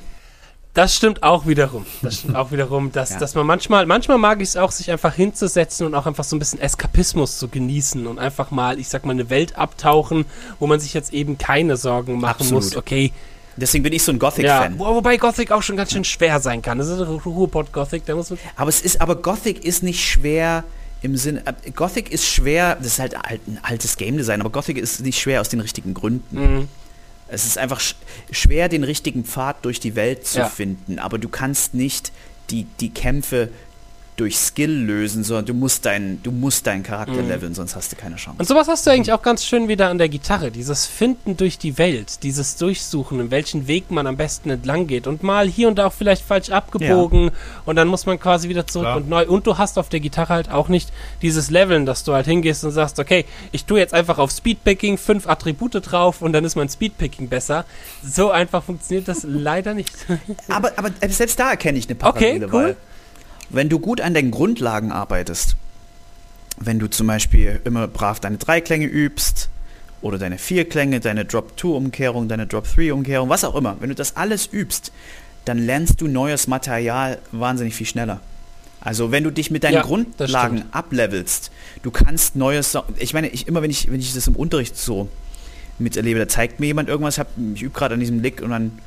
[0.76, 1.86] Das stimmt auch wiederum.
[2.04, 3.18] Das stimmt auch wiederum, dass, Ja.
[3.20, 6.36] dass man manchmal, manchmal mag ich es auch, sich einfach hinzusetzen und auch einfach so
[6.36, 10.26] ein bisschen Eskapismus zu genießen und einfach mal, ich sag mal, eine Welt abtauchen,
[10.60, 12.64] wo man sich jetzt eben keine Sorgen machen Absolut.
[12.66, 12.76] muss.
[12.78, 13.12] Okay,
[13.58, 14.78] Deswegen bin ich so ein ja, Gothic-Fan.
[14.80, 16.78] wo, wobei Gothic auch schon ganz schön schwer sein kann.
[16.78, 18.38] Das ist Ruhrpott Gothic, da muss man.
[18.58, 20.66] Aber es ist, aber Gothic ist nicht schwer
[21.02, 21.42] im Sinne.
[21.46, 25.00] äh, Gothic ist schwer, das ist halt alt, ein altes Game Design, aber Gothic ist
[25.00, 26.36] nicht schwer aus den richtigen Gründen.
[26.38, 26.68] Mhm.
[27.28, 27.96] Es ist einfach sch
[28.32, 30.50] schwer, den richtigen Pfad durch die Welt zu Ja.
[30.50, 32.12] finden, aber du kannst nicht
[32.52, 33.50] die, die Kämpfe
[34.18, 37.28] durch Skill lösen, sondern du musst deinen, du musst deinen Charakter Mhm.
[37.28, 38.38] leveln, sonst hast du keine Chance.
[38.40, 40.52] Und sowas hast du eigentlich auch ganz schön wieder an der Gitarre.
[40.52, 45.06] Dieses Finden durch die Welt, dieses Durchsuchen, in welchen Weg man am besten entlang geht.
[45.08, 47.32] Und mal hier und da auch vielleicht falsch abgebogen.
[47.66, 48.98] Und dann muss man quasi wieder zurück Klar.
[48.98, 49.26] und neu.
[49.28, 52.64] Und du hast auf der Gitarre halt auch nicht dieses Leveln, dass du halt hingehst
[52.64, 56.56] und sagst, okay, ich tue jetzt einfach auf Speedpicking fünf Attribute drauf und dann ist
[56.56, 57.66] mein Speedpicking besser.
[58.02, 59.92] So einfach funktioniert das leider nicht.
[60.48, 62.64] Aber, aber selbst da erkenne ich eine Okay, Parallele, cool.
[62.64, 62.76] weil
[63.56, 65.56] wenn du gut an deinen Grundlagen arbeitest,
[66.58, 69.50] wenn du zum Beispiel immer brav deine Dreiklänge übst
[70.02, 74.92] oder deine Vierklänge, deine Drop-2-Umkehrung, deine Drop-3-Umkehrung, was auch immer, wenn du das alles übst,
[75.46, 78.20] dann lernst du neues Material wahnsinnig viel schneller.
[78.82, 83.48] Also wenn du dich mit deinen Ja, Grundlagen ablevelst, du kannst neues, ich meine, ich
[83.48, 85.10] immer wenn ich wenn ich das im Unterricht so
[85.80, 88.78] miterlebe, da zeigt mir jemand irgendwas, hab, ich übe gerade an diesem Lick und dann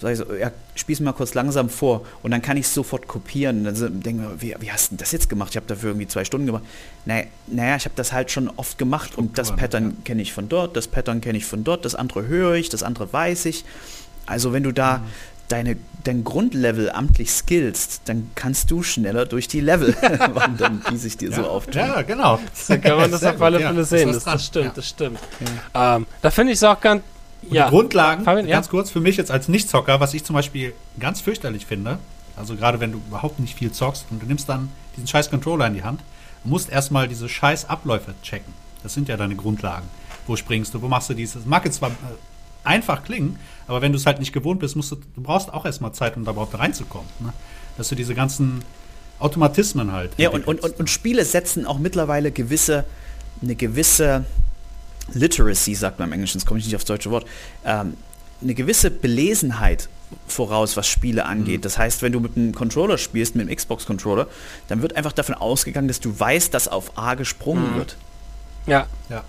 [0.00, 0.50] sage ich so, ja,
[0.86, 3.66] mir mal kurz langsam vor und dann kann ich sofort kopieren.
[3.66, 5.50] Und dann denke ich mir, wie, wie hast du denn das jetzt gemacht?
[5.50, 6.64] Ich habe dafür irgendwie zwei Stunden gemacht.
[7.04, 9.96] Naja, naja ich habe das halt schon oft gemacht und das Strukturen, Pattern ja.
[10.04, 12.82] kenne ich von dort, das Pattern kenne ich von dort, das andere höre ich, das
[12.82, 13.64] andere weiß ich.
[14.26, 15.02] Also wenn du da
[15.48, 19.94] deine, dein Grundlevel amtlich skillst, dann kannst du schneller durch die Level
[20.34, 21.80] wandern, die sich dir so auftun.
[21.80, 22.38] Ja, genau.
[22.54, 23.68] So kann man das auf alle ja.
[23.68, 24.12] Fälle sehen.
[24.12, 24.72] Das, das stimmt, Ja.
[24.74, 25.18] das stimmt.
[25.74, 27.02] Ähm, da finde ich es auch ganz.
[27.42, 28.56] Und Ja, die Grundlagen, Fabian, ja?
[28.56, 31.98] ganz kurz, für mich jetzt als Nichtzocker, was ich zum Beispiel ganz fürchterlich finde,
[32.36, 35.66] also gerade wenn du überhaupt nicht viel zockst und du nimmst dann diesen scheiß Controller
[35.66, 36.00] in die Hand,
[36.44, 38.52] musst erstmal diese scheiß Abläufe checken.
[38.82, 39.86] Das sind ja deine Grundlagen.
[40.26, 41.32] Wo springst du, wo machst du dies?
[41.32, 41.92] Das mag jetzt zwar äh,
[42.64, 45.64] einfach klingen, aber wenn du es halt nicht gewohnt bist, musst du, du brauchst auch
[45.64, 47.08] erstmal Zeit, um da überhaupt reinzukommen.
[47.20, 47.32] Ne?
[47.76, 48.62] Dass du diese ganzen
[49.18, 50.12] Automatismen halt.
[50.16, 52.84] Ja, und, und, und, und Spiele setzen auch mittlerweile gewisse,
[53.42, 54.24] eine gewisse
[55.14, 57.26] Literacy, sagt man im Englischen, jetzt komme ich nicht aufs deutsche Wort,
[57.64, 57.94] ähm,
[58.42, 59.88] eine gewisse Belesenheit
[60.26, 61.64] voraus, was Spiele angeht.
[61.64, 64.26] Das heißt, wenn du mit einem Controller spielst, mit einem Xbox-Controller,
[64.68, 67.76] dann wird einfach davon ausgegangen, dass du weißt, dass auf A gesprungen Mhm.
[67.76, 67.96] wird.
[68.66, 68.86] ja.
[69.10, 69.24] ja.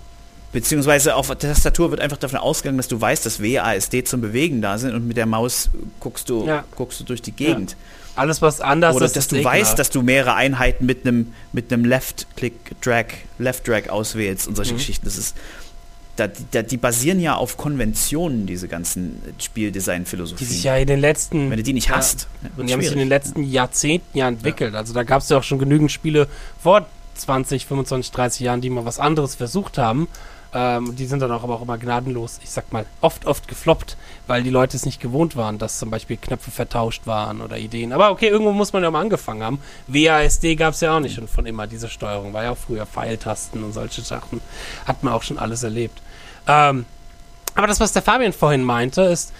[0.52, 3.88] Beziehungsweise auf der Tastatur wird einfach davon ausgegangen, dass du weißt, dass W, A, S,
[3.88, 6.64] D zum Bewegen da sind und mit der Maus guckst du, Ja.
[6.74, 7.76] guckst du durch die Gegend.
[8.16, 9.60] Alles, was anders Oder ist, dass ist du ekelhaft.
[9.60, 13.04] weißt, dass du mehrere Einheiten mit einem mit einem Left-Click-Drag,
[13.38, 14.78] Left-Drag auswählst und solche Mhm.
[14.78, 15.04] Geschichten.
[15.04, 15.36] Das ist,
[16.20, 20.48] da, da, die basieren ja auf Konventionen, diese ganzen die Spieldesign-Philosophien.
[20.48, 21.50] sich ja in den letzten.
[21.50, 21.96] Wenn du die nicht Ja.
[21.96, 24.74] hast, ja, Und die haben sich in den letzten Jahrzehnten ja entwickelt.
[24.74, 26.28] Also da gab es ja auch schon genügend Spiele
[26.62, 30.08] vor 20, 25, 30 Jahren, die mal was anderes versucht haben.
[30.52, 33.96] Ähm, die sind dann auch aber auch immer gnadenlos, ich sag mal, oft, oft gefloppt,
[34.26, 37.92] weil die Leute es nicht gewohnt waren, dass zum Beispiel Knöpfe vertauscht waren oder Ideen.
[37.92, 39.60] Aber okay, irgendwo muss man ja mal angefangen haben.
[39.86, 42.32] WASD gab es ja auch nicht schon von immer, diese Steuerung.
[42.32, 44.40] War ja auch früher Pfeiltasten und solche Sachen.
[44.86, 46.02] Hat man auch schon alles erlebt.
[46.50, 46.84] Ähm,
[47.54, 49.32] aber das, was der Fabian vorhin meinte, ist,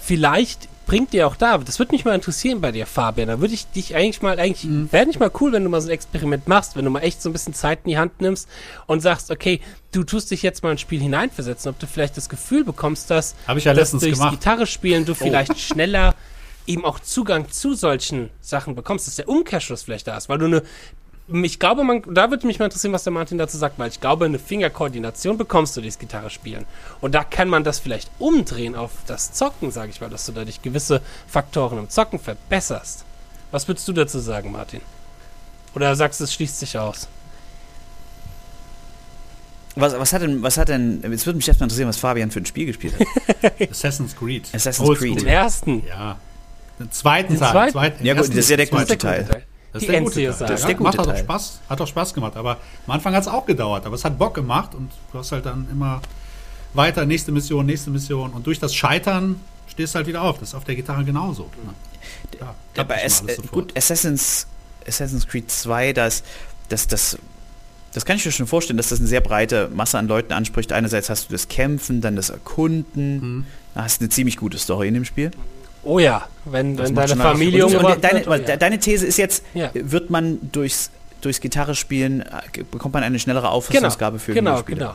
[0.00, 3.28] vielleicht bringt dir auch da, das würde mich mal interessieren bei dir, Fabian.
[3.28, 4.90] Da würde ich dich eigentlich mal, eigentlich, Mhm.
[4.90, 7.20] wäre nicht mal cool, wenn du mal so ein Experiment machst, wenn du mal echt
[7.20, 8.48] so ein bisschen Zeit in die Hand nimmst
[8.86, 9.60] und sagst, okay,
[9.92, 13.34] du tust dich jetzt mal ins Spiel hineinversetzen, ob du vielleicht das Gefühl bekommst, dass,
[13.54, 14.32] ich ja dass durchs gemacht.
[14.32, 14.36] Oh.
[14.36, 16.14] Gitarre spielen du vielleicht schneller
[16.66, 20.46] eben auch Zugang zu solchen Sachen bekommst, dass der Umkehrschluss vielleicht da ist, weil du
[20.46, 20.62] eine
[21.30, 24.00] ich glaube, man, da würde mich mal interessieren, was der Martin dazu sagt, weil ich
[24.00, 26.64] glaube, eine Fingerkoordination bekommst du durchs Gitarre spielen.
[27.00, 30.32] Und da kann man das vielleicht umdrehen auf das Zocken, sage ich mal, dass du
[30.32, 33.04] dadurch gewisse Faktoren im Zocken verbesserst.
[33.50, 34.80] Was würdest du dazu sagen, Martin?
[35.74, 37.08] Oder sagst du, es schließt sich aus?
[39.76, 42.40] Was, was hat denn, was hat denn, jetzt würde mich erstmal interessieren, was Fabian für
[42.40, 43.60] ein Spiel gespielt hat.
[43.70, 44.48] Assassin's Creed.
[44.52, 44.98] Assassin's.
[44.98, 45.20] Creed.
[45.20, 45.86] Den ersten.
[45.86, 46.18] Ja.
[46.80, 47.52] Den zweiten Den Teil.
[47.52, 47.72] zweiten?
[47.72, 49.44] Zweiten, Ja gut, das ist ja der gute Teil.
[49.72, 50.14] Das Die ist der gute.
[50.14, 50.48] Teil.
[50.48, 51.18] Das ist der gute macht auch Teil.
[51.18, 54.18] Spaß, hat auch Spaß gemacht, aber am Anfang hat es auch gedauert, aber es hat
[54.18, 56.00] Bock gemacht und du hast halt dann immer
[56.74, 60.38] weiter, nächste Mission, nächste Mission und durch das Scheitern stehst halt wieder auf.
[60.38, 61.50] Das ist auf der Gitarre genauso.
[61.64, 61.74] Ne?
[62.76, 64.46] Ja, bei es, äh, gut, Assassin's,
[64.86, 66.22] Assassin's Creed 2, das,
[66.68, 67.18] das, das,
[67.92, 70.72] das kann ich mir schon vorstellen, dass das eine sehr breite Masse an Leuten anspricht.
[70.72, 73.20] Einerseits hast du das Kämpfen, dann das Erkunden.
[73.20, 73.46] Mhm.
[73.74, 75.30] Da hast du eine ziemlich gute Story in dem Spiel.
[75.82, 78.56] Oh ja, wenn, wenn deine Familie umgebracht deine, wird, oh ja.
[78.56, 79.70] deine These ist jetzt, ja.
[79.74, 84.50] wird man durchs, durchs Gitarre spielen, äh, bekommt man eine schnellere Auffassungsgabe genau, für genau,
[84.50, 84.78] Videospiele?
[84.78, 84.94] Genau,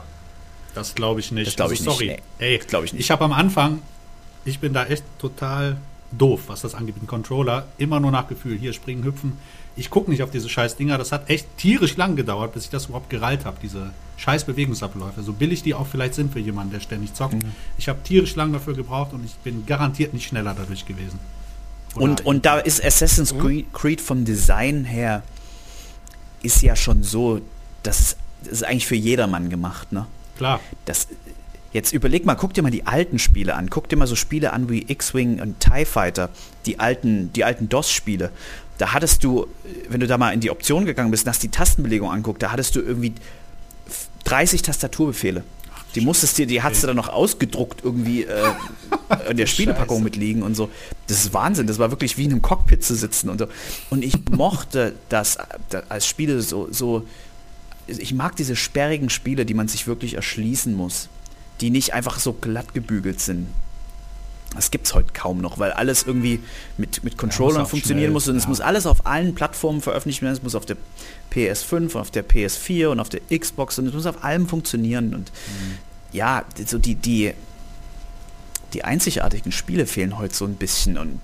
[0.76, 1.48] Das glaube ich nicht.
[1.48, 2.08] Das glaube ich, also, sorry.
[2.08, 2.24] nicht.
[2.40, 2.46] Nee.
[2.46, 3.02] Ey, glaube ich nicht.
[3.02, 3.82] Ich habe am Anfang,
[4.46, 5.78] ich bin da echt total
[6.12, 7.68] doof, was das angeht, ein Controller.
[7.78, 8.58] Immer nur nach Gefühl.
[8.58, 9.38] Hier springen, hüpfen.
[9.76, 10.98] Ich gucke nicht auf diese scheiß Dinger.
[10.98, 15.24] Das hat echt tierisch lang gedauert, bis ich das überhaupt gereilt habe, diese scheiß Bewegungsabläufe.
[15.24, 17.36] So billig die auch vielleicht sind für jemanden, der ständig zockt.
[17.36, 17.52] Mhm.
[17.78, 21.20] Ich habe tierisch lang dafür gebraucht und ich bin garantiert nicht schneller dadurch gewesen.
[21.96, 23.66] und, und da ist Assassin's mhm.
[23.74, 25.24] Creed vom Design her
[26.44, 27.42] ist ja schon so,
[27.82, 30.06] dass es das ist eigentlich für jedermann gemacht, ne?
[30.38, 30.60] Klar.
[30.86, 31.08] Das,
[31.72, 33.68] Jetzt überleg mal, guck dir mal die alten Spiele an.
[33.68, 36.30] Guck dir mal so Spiele an wie X-Wing und TIE Fighter,
[36.68, 38.30] die alten, die alten DOS-Spiele.
[38.78, 39.48] Da hattest du,
[39.90, 42.52] wenn du da mal in die Option gegangen bist und hast die Tastenbelegung anguckt, da
[42.52, 43.14] hattest du irgendwie
[44.26, 45.44] 30 Tastaturbefehle.
[45.96, 48.52] Die musstest dir, die hattest du dann noch ausgedruckt irgendwie äh,
[49.30, 50.04] in der Spielepackung Scheiße.
[50.04, 50.70] mitliegen und so.
[51.08, 51.68] Das ist Wahnsinn.
[51.68, 53.48] Das war wirklich wie in einem Cockpit zu sitzen und so.
[53.92, 55.38] Und ich mochte das
[55.90, 57.06] als Spiele so, so.
[57.86, 61.10] Ich mag diese sperrigen Spiele, die man sich wirklich erschließen muss
[61.62, 63.48] die nicht einfach so glatt gebügelt sind.
[64.56, 66.40] Das gibt es heute kaum noch, weil alles irgendwie
[66.78, 68.42] mit, mit Controllern ja, funktionieren schnell, muss und ja.
[68.42, 70.34] es muss alles auf allen Plattformen veröffentlicht werden.
[70.34, 70.78] Es muss auf der
[71.34, 75.14] PS5 auf der PS4 und auf der Xbox und es muss auf allem funktionieren.
[75.14, 75.78] Und mhm.
[76.12, 77.34] ja, so die, die,
[78.74, 80.98] die einzigartigen Spiele fehlen heute so ein bisschen.
[80.98, 81.20] Und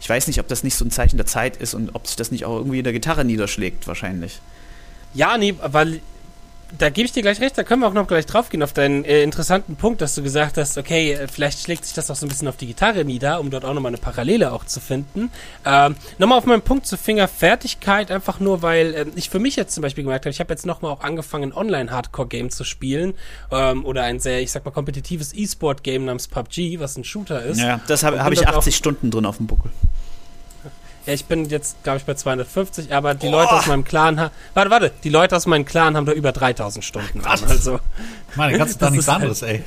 [0.00, 2.16] ich weiß nicht, ob das nicht so ein Zeichen der Zeit ist und ob sich
[2.16, 4.40] das nicht auch irgendwie in der Gitarre niederschlägt, wahrscheinlich.
[5.14, 6.00] Ja, nee, weil
[6.78, 8.72] da gebe ich dir gleich recht, da können wir auch noch gleich drauf gehen auf
[8.72, 12.16] deinen äh, interessanten Punkt, dass du gesagt hast, okay, äh, vielleicht schlägt sich das auch
[12.16, 14.80] so ein bisschen auf die Gitarre nieder, um dort auch nochmal eine Parallele auch zu
[14.80, 15.30] finden.
[15.64, 19.74] Ähm, nochmal auf meinen Punkt zur Fingerfertigkeit, einfach nur, weil äh, ich für mich jetzt
[19.74, 23.14] zum Beispiel gemerkt habe, ich habe jetzt nochmal auch angefangen, Online-Hardcore-Game zu spielen
[23.50, 27.60] ähm, oder ein sehr, ich sag mal, kompetitives E-Sport-Game namens PUBG, was ein Shooter ist.
[27.60, 29.70] Ja, das habe hab ich 80 Stunden drin auf dem Buckel.
[31.06, 33.32] Ja, ich bin jetzt, glaube ich, bei 250, aber die oh.
[33.32, 34.30] Leute aus meinem Clan haben.
[34.54, 37.40] Warte, warte, die Leute aus meinem Clan haben da über 3000 Stunden dran.
[37.46, 37.78] Also.
[38.36, 39.60] Meine, kannst du da nichts anderes, halt,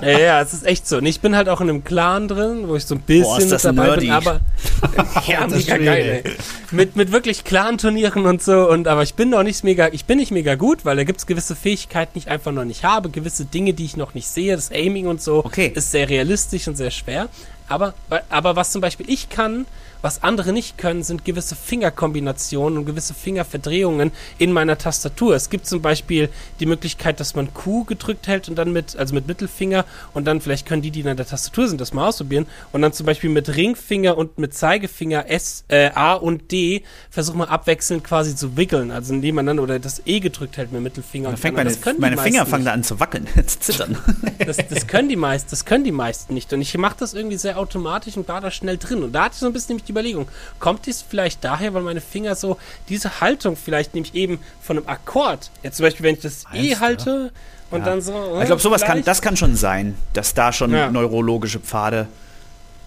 [0.00, 0.12] ey.
[0.12, 0.98] Ja, ja, es ist echt so.
[0.98, 3.38] Und ich bin halt auch in einem Clan drin, wo ich so ein bisschen Boah,
[3.38, 4.00] mit dabei nerdy.
[4.00, 4.40] bin, aber.
[5.26, 6.32] ja, mega geil, ey.
[6.72, 8.68] Mit, mit wirklich Clan-Turnieren und so.
[8.68, 11.20] Und aber ich bin noch nicht mega, ich bin nicht mega gut, weil da gibt
[11.20, 14.26] es gewisse Fähigkeiten, die ich einfach noch nicht habe, gewisse Dinge, die ich noch nicht
[14.26, 14.56] sehe.
[14.56, 15.70] Das Aiming und so okay.
[15.74, 17.28] ist sehr realistisch und sehr schwer.
[17.68, 17.94] Aber,
[18.28, 19.64] aber was zum Beispiel ich kann,
[20.02, 25.34] was andere nicht können, sind gewisse Fingerkombinationen und gewisse Fingerverdrehungen in meiner Tastatur.
[25.34, 26.28] Es gibt zum Beispiel
[26.60, 30.40] die Möglichkeit, dass man Q gedrückt hält und dann mit, also mit Mittelfinger und dann
[30.40, 33.30] vielleicht können die, die in der Tastatur sind, das mal ausprobieren und dann zum Beispiel
[33.30, 38.56] mit Ringfinger und mit Zeigefinger S, äh, A und D versuchen wir abwechselnd quasi zu
[38.56, 41.30] wickeln, also indem man dann oder das E gedrückt hält mit Mittelfinger.
[41.30, 43.96] Da fängt meine, meine Finger fangen da an zu wackeln, zu zittern.
[44.44, 47.36] Das, das können die meisten, das können die meisten nicht und ich mache das irgendwie
[47.36, 49.84] sehr automatisch und war da schnell drin und da hatte ich so ein bisschen nämlich
[49.84, 50.28] die Überlegung,
[50.58, 54.88] kommt dies vielleicht daher, weil meine Finger so diese Haltung vielleicht nämlich eben von einem
[54.88, 57.32] Akkord, jetzt zum Beispiel, wenn ich das heißt, E halte
[57.70, 57.84] und ja.
[57.84, 58.38] dann so.
[58.40, 60.90] ich glaube, sowas kann, das kann schon sein, dass da schon ja.
[60.90, 62.08] neurologische Pfade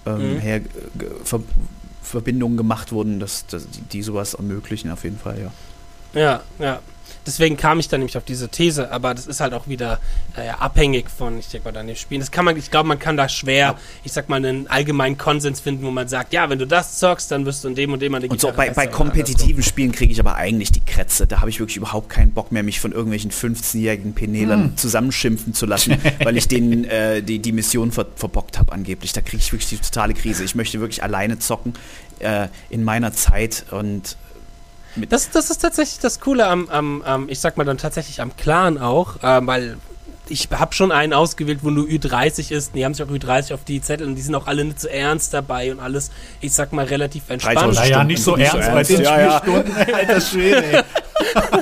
[0.06, 0.40] ähm, mhm.
[0.40, 0.62] her,
[1.24, 1.42] Ver,
[2.04, 5.52] Verbindungen gemacht wurden, dass, dass die, die sowas ermöglichen, auf jeden Fall, ja.
[6.20, 6.80] Ja, ja
[7.26, 10.00] deswegen kam ich dann nämlich auf diese These, aber das ist halt auch wieder
[10.36, 12.22] äh, abhängig von, ich denke mal, deinen Spielen.
[12.22, 13.80] Das kann man, ich glaube, man kann da schwer, ja.
[14.04, 17.32] ich sag mal, einen allgemeinen Konsens finden, wo man sagt, ja, wenn du das zockst,
[17.32, 19.92] dann wirst du in dem und dem an die Und so bei, bei kompetitiven Spielen
[19.92, 21.28] kriege ich aber eigentlich die Krätze.
[21.28, 24.78] Da habe ich wirklich überhaupt keinen Bock mehr, mich von irgendwelchen 15-jährigen Penelern hm.
[24.78, 29.14] zusammenschimpfen zu lassen, weil ich denen äh, die, die Mission ver verbockt habe angeblich.
[29.14, 30.44] Da kriege ich wirklich die totale Krise.
[30.44, 31.74] Ich möchte wirklich alleine zocken
[32.20, 34.16] äh, in meiner Zeit und
[35.10, 38.36] das, das ist tatsächlich das Coole am, am, am, ich sag mal dann tatsächlich am
[38.36, 39.78] Clan auch, äh, weil
[40.30, 42.76] ich habe schon einen ausgewählt, wo nur Ü30 ist.
[42.76, 44.88] Die haben sich auch Ü30 auf die Zettel und die sind auch alle nicht so
[44.88, 47.76] ernst dabei und alles, ich sag mal, relativ entspannt.
[47.76, 49.76] Naja, nicht so ernst, ernst bei den ja, Spielstunden.
[49.78, 49.96] Ja.
[49.96, 50.86] Alter Schwede,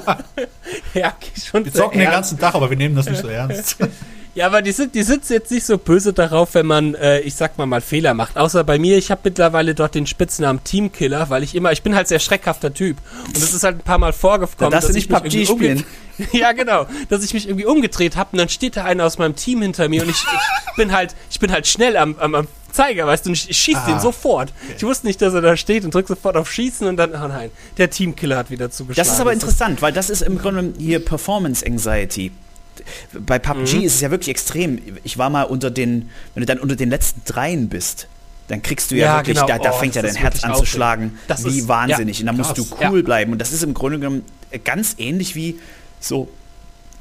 [0.93, 3.77] ja, schon Wir zocken den ganzen Tag, aber wir nehmen das nicht so ernst.
[4.35, 7.35] Ja, aber die sind, die sind jetzt nicht so böse darauf, wenn man, äh, ich
[7.35, 8.35] sag mal, mal Fehler macht.
[8.35, 11.95] Außer bei mir, ich habe mittlerweile dort den Spitznamen Teamkiller, weil ich immer, ich bin
[11.95, 12.97] halt sehr schreckhafter Typ.
[13.27, 14.71] Und das ist halt ein paar Mal vorgekommen.
[14.71, 15.85] Da darfst du nicht PUBG spielen.
[16.31, 16.87] ja, genau.
[17.09, 19.87] Dass ich mich irgendwie umgedreht habe und dann steht da einer aus meinem Team hinter
[19.87, 23.25] mir und ich, ich bin halt, ich bin halt schnell am, am, am Zeiger, weißt
[23.25, 24.51] du, und ich, ich schieß ah, den sofort.
[24.63, 24.73] Okay.
[24.77, 27.27] Ich wusste nicht, dass er da steht und drück sofort auf Schießen und dann, oh
[27.27, 29.07] nein, der Teamkiller hat wieder zugeschlagen.
[29.07, 32.31] Das ist aber interessant, weil das ist im Grunde hier Performance Anxiety
[33.19, 33.81] bei PUBG mhm.
[33.83, 34.79] ist es ja wirklich extrem.
[35.03, 38.07] Ich war mal unter den, wenn du dann unter den letzten dreien bist,
[38.47, 39.47] dann kriegst du ja, Ja, wirklich, genau.
[39.47, 42.19] da, da Oh, fängt ja dein Herz an zu schlagen, wie ist- wahnsinnig.
[42.19, 43.03] und da musst du cool Ja.
[43.03, 43.31] bleiben.
[43.31, 44.23] Und das ist im Grunde genommen
[44.63, 45.59] ganz ähnlich wie
[45.99, 46.29] so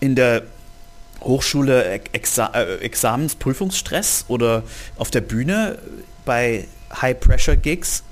[0.01, 0.43] in der
[1.21, 4.63] Hochschule Exa äh, Examensprüfungsstress oder
[4.97, 5.79] auf der Bühne
[6.25, 6.67] bei
[7.01, 8.03] High-Pressure-Gigs.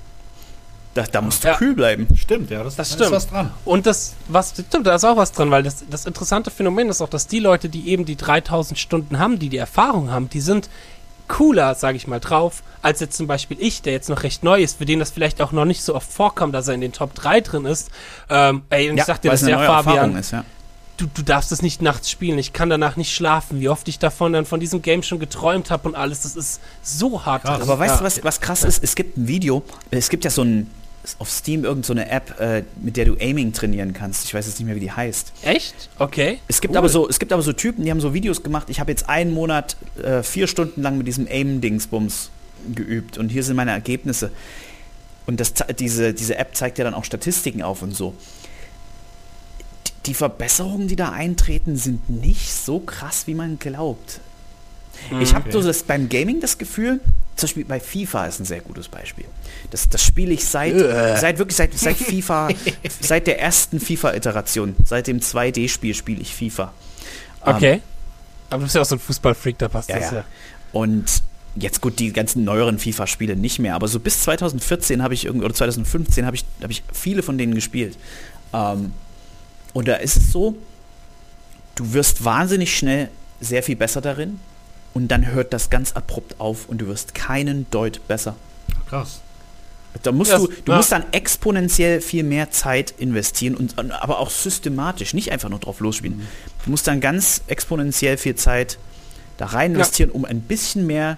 [0.93, 1.55] Da, da musst du Ja.
[1.55, 2.07] kühl bleiben.
[2.17, 3.07] Stimmt, ja, das, Das da stimmt.
[3.07, 3.51] ist was dran.
[3.63, 7.01] Und das, was, stimmt, da ist auch was dran, weil das, das interessante Phänomen ist
[7.01, 10.41] auch, dass die Leute, die eben die 3000 Stunden haben, die die Erfahrung haben, die
[10.41, 10.69] sind
[11.29, 14.61] cooler, sage ich mal, drauf, als jetzt zum Beispiel ich, der jetzt noch recht neu
[14.61, 16.91] ist, für den das vielleicht auch noch nicht so oft vorkommt, dass er in den
[16.91, 17.89] Top 3 drin ist.
[18.29, 20.43] Ähm, ey, und ich sag dir das eine ja, neue Fabian, Erfahrung ist, ja.
[20.97, 22.37] du, du darfst es nicht nachts spielen.
[22.37, 23.61] Ich kann danach nicht schlafen.
[23.61, 26.23] Wie oft ich davon dann von diesem Game schon geträumt habe und alles.
[26.23, 27.43] Das ist so hart.
[27.43, 27.61] Krass.
[27.61, 27.97] Aber weißt ja.
[27.99, 28.83] du, was, was krass ist?
[28.83, 30.69] Es gibt ein Video, es gibt ja so ein,
[31.19, 34.25] auf Steam irgendeine so eine App, äh, mit der du Aiming trainieren kannst.
[34.25, 35.33] Ich weiß jetzt nicht mehr, wie die heißt.
[35.43, 35.89] Echt?
[35.97, 36.39] Okay.
[36.47, 36.77] Es gibt, Cool.
[36.77, 38.69] aber so, es gibt aber so Typen, die haben so Videos gemacht.
[38.69, 42.29] Ich habe jetzt einen Monat äh, vier Stunden lang mit diesem Aim-Dingsbums
[42.75, 44.31] geübt und hier sind meine Ergebnisse.
[45.25, 48.13] Und das, diese, diese App zeigt ja dann auch Statistiken auf und so.
[50.05, 54.19] Die- Verbesserungen, die da eintreten, sind nicht so krass, wie man glaubt.
[55.19, 55.51] Ich habe Okay.
[55.53, 56.99] so das beim Gaming das Gefühl,
[57.41, 59.25] zum Beispiel bei FIFA ist ein sehr gutes Beispiel.
[59.69, 60.77] Das, das spiele ich seit,
[61.19, 62.49] seit wirklich seit, seit FIFA,
[62.99, 66.71] seit der ersten FIFA-Iteration, seit dem 2D-Spiel spiele ich FIFA.
[67.45, 67.81] Ähm, Okay.
[68.49, 70.17] Aber du bist ja auch so ein Fußballfreak, da passt ja, das ja.
[70.17, 70.25] ja.
[70.73, 71.23] Und
[71.55, 75.45] jetzt gut, die ganzen neueren FIFA-Spiele nicht mehr, aber so bis 2014 habe ich irgendwie,
[75.45, 77.97] oder 2015 habe ich, habe ich viele von denen gespielt.
[78.53, 78.93] Ähm,
[79.73, 80.57] und da ist es so,
[81.75, 84.39] du wirst wahnsinnig schnell sehr viel besser darin
[84.93, 88.35] und dann hört das ganz abrupt auf und du wirst keinen Deut besser.
[88.89, 89.21] Krass.
[90.03, 90.77] Da musst Das- du, du ja.
[90.77, 95.79] musst dann exponentiell viel mehr Zeit investieren und aber auch systematisch, nicht einfach nur drauf
[95.81, 96.25] losspielen.
[96.65, 98.77] Du musst dann ganz exponentiell viel Zeit
[99.37, 101.17] da rein investieren, um ein bisschen mehr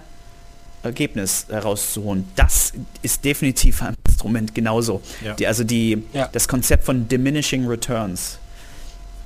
[0.82, 2.28] Ergebnis herauszuholen.
[2.36, 5.00] Das ist definitiv ein Instrument genauso.
[5.24, 5.34] Ja.
[5.34, 6.28] Die, also die, Ja.
[6.32, 8.38] das Konzept von diminishing returns.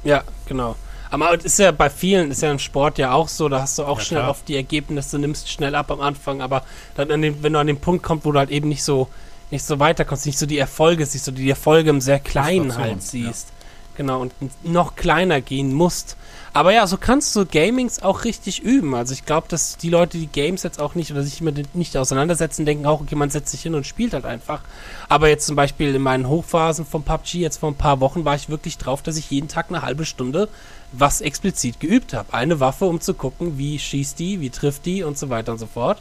[0.05, 0.77] Ja, genau.
[1.11, 3.79] Aber es ist ja bei vielen, ist ja im Sport ja auch so, da hast
[3.79, 4.31] du auch Ja, schnell klar.
[4.31, 6.63] oft die Ergebnisse, nimmst schnell ab am Anfang, aber
[6.97, 9.09] dann an dem, wenn du an den Punkt kommst, wo du halt eben nicht so,
[9.51, 13.03] nicht so weiterkommst, nicht so die Erfolge siehst, so die Erfolge im sehr kleinen halt
[13.03, 13.49] siehst.
[13.97, 14.33] Genau, und
[14.65, 16.17] noch kleiner gehen musst.
[16.53, 18.95] Aber ja, so kannst du Gamings auch richtig üben.
[18.95, 21.97] Also ich glaube, dass die Leute, die Games jetzt auch nicht oder sich mit nicht
[21.97, 24.61] auseinandersetzen, denken auch, okay, man setzt sich hin und spielt halt einfach.
[25.09, 28.37] Aber jetzt zum Beispiel in meinen Hochphasen von PUBG, jetzt vor ein paar Wochen, war
[28.37, 30.49] ich wirklich drauf, dass ich jeden Tag eine halbe Stunde
[30.93, 32.33] was explizit geübt habe.
[32.33, 35.59] Eine Waffe, um zu gucken, wie schießt die, wie trifft die und so weiter und
[35.59, 36.01] so fort.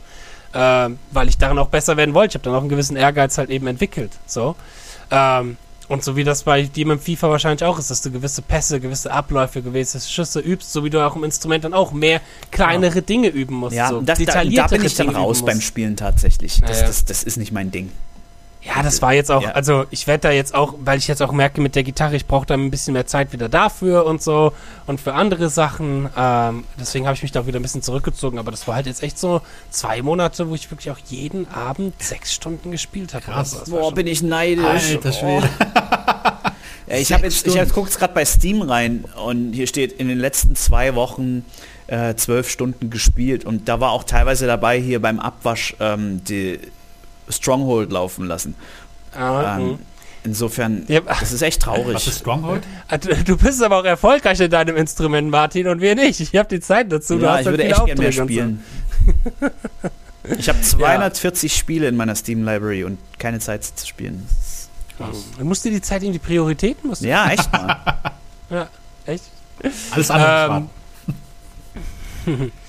[0.54, 2.32] Ähm, weil ich darin auch besser werden wollte.
[2.32, 4.12] Ich habe dann auch einen gewissen Ehrgeiz halt eben entwickelt.
[4.26, 4.56] So.
[5.12, 5.58] Ähm,
[5.90, 8.42] und so wie das bei dir mit dem FIFA wahrscheinlich auch ist, dass du gewisse
[8.42, 12.20] Pässe, gewisse Abläufe, gewisse Schüsse übst, so wie du auch im Instrument dann auch mehr
[12.52, 13.76] kleinere Dinge üben musst.
[13.76, 15.62] Ja, so und das, da, da bin ich dann Dinge raus beim.
[15.62, 16.60] Spielen tatsächlich.
[16.60, 16.88] Das, Ja, ja.
[16.88, 17.92] das, das ist nicht mein Ding.
[18.62, 19.52] Ja, das war jetzt auch, Ja.
[19.52, 22.26] also ich werde da jetzt auch, weil ich jetzt auch merke mit der Gitarre, ich
[22.26, 24.52] brauche da ein bisschen mehr Zeit wieder dafür und so
[24.88, 26.10] und für andere Sachen.
[26.18, 28.40] Ähm, deswegen habe ich mich da auch wieder ein bisschen zurückgezogen.
[28.40, 32.02] Aber das war halt jetzt echt so zwei Monate, wo ich wirklich auch jeden Abend
[32.02, 33.24] sechs Stunden gespielt habe.
[33.24, 33.52] Krass.
[33.60, 34.66] Das Boah, bin ich neidisch.
[34.66, 35.50] Alter Schwede.
[36.90, 39.92] Ja, ich habe jetzt, ich hab, gucke jetzt gerade bei Steam rein und hier steht
[39.92, 41.44] in den letzten zwei Wochen
[41.88, 46.60] äh, zwölf Stunden gespielt und da war auch teilweise dabei hier beim Abwasch ähm, die
[47.30, 48.56] Stronghold laufen lassen.
[49.16, 49.80] Ah, Ähm, mhm.
[50.24, 51.96] insofern, Ja, das ist echt traurig.
[51.96, 52.64] Was ist Stronghold?
[52.88, 56.20] Ah, du- bist aber auch erfolgreich in deinem Instrument, Martin, und wir nicht.
[56.20, 57.18] Ich habe die Zeit dazu.
[57.18, 58.64] du ja, ich würde echt gerne mehr spielen.
[60.38, 64.28] Ich habe 240 Spiele in meiner Steam Library und keine Zeit zu spielen.
[65.40, 67.78] Du musst dir die Zeit in die Prioritäten musst du- Ja, echt mal.
[68.50, 68.68] ja
[69.06, 69.24] echt.
[69.92, 70.68] Alles andere
[72.28, 72.52] ähm,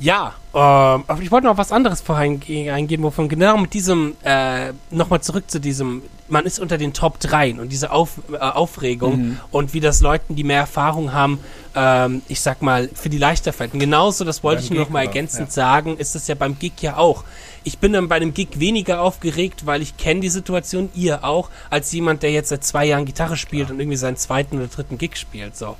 [0.00, 3.74] Ja, ähm, aber ich wollte noch auf was anderes vorhin ge- eingehen, wovon genau mit
[3.74, 8.20] diesem, äh, nochmal zurück zu diesem, man ist unter den Top 3 und diese auf,
[8.32, 9.40] äh, Aufregung Mhm.
[9.50, 11.40] und wie das Leuten, die mehr Erfahrung haben,
[11.74, 13.72] ähm, ich sag mal, für die leichter fällt.
[13.74, 15.08] Und genauso, das wollte Beim ich nur noch Gig, mal oder?
[15.08, 15.52] ergänzend Ja.
[15.52, 17.24] sagen, ist es ja beim Gig ja auch.
[17.64, 21.50] Ich bin dann bei einem Gig weniger aufgeregt, weil ich kenne die Situation, ihr auch,
[21.70, 24.96] als jemand, der jetzt seit zwei Jahren Gitarre spielt und irgendwie seinen zweiten oder dritten
[24.96, 25.56] Gig spielt.
[25.56, 25.76] So.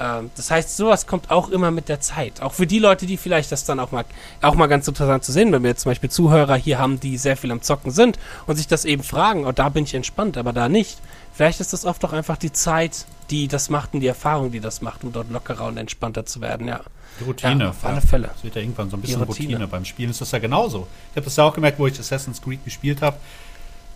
[0.00, 2.42] Ähm, das heißt, sowas kommt auch immer mit der Zeit.
[2.42, 4.04] Auch für die Leute, die vielleicht das dann auch mal,
[4.42, 7.16] auch mal ganz interessant zu sehen, wenn wir jetzt zum Beispiel Zuhörer hier haben, die
[7.16, 10.36] sehr viel am Zocken sind und sich das eben fragen, oh, da bin ich entspannt,
[10.36, 10.98] aber da nicht.
[11.32, 14.60] Vielleicht ist das oft auch einfach die Zeit, die das macht und die Erfahrung, die
[14.60, 16.80] das macht, um dort lockerer und entspannter zu werden, ja.
[17.20, 17.64] Die Routine.
[17.64, 18.28] Ja, auf alle Fälle.
[18.32, 19.48] Das wird ja irgendwann so ein bisschen Routine.
[19.50, 19.68] Routine.
[19.68, 20.86] Beim Spielen ist das ja genauso.
[21.10, 23.16] Ich habe das ja auch gemerkt, wo ich Assassin's Creed gespielt habe.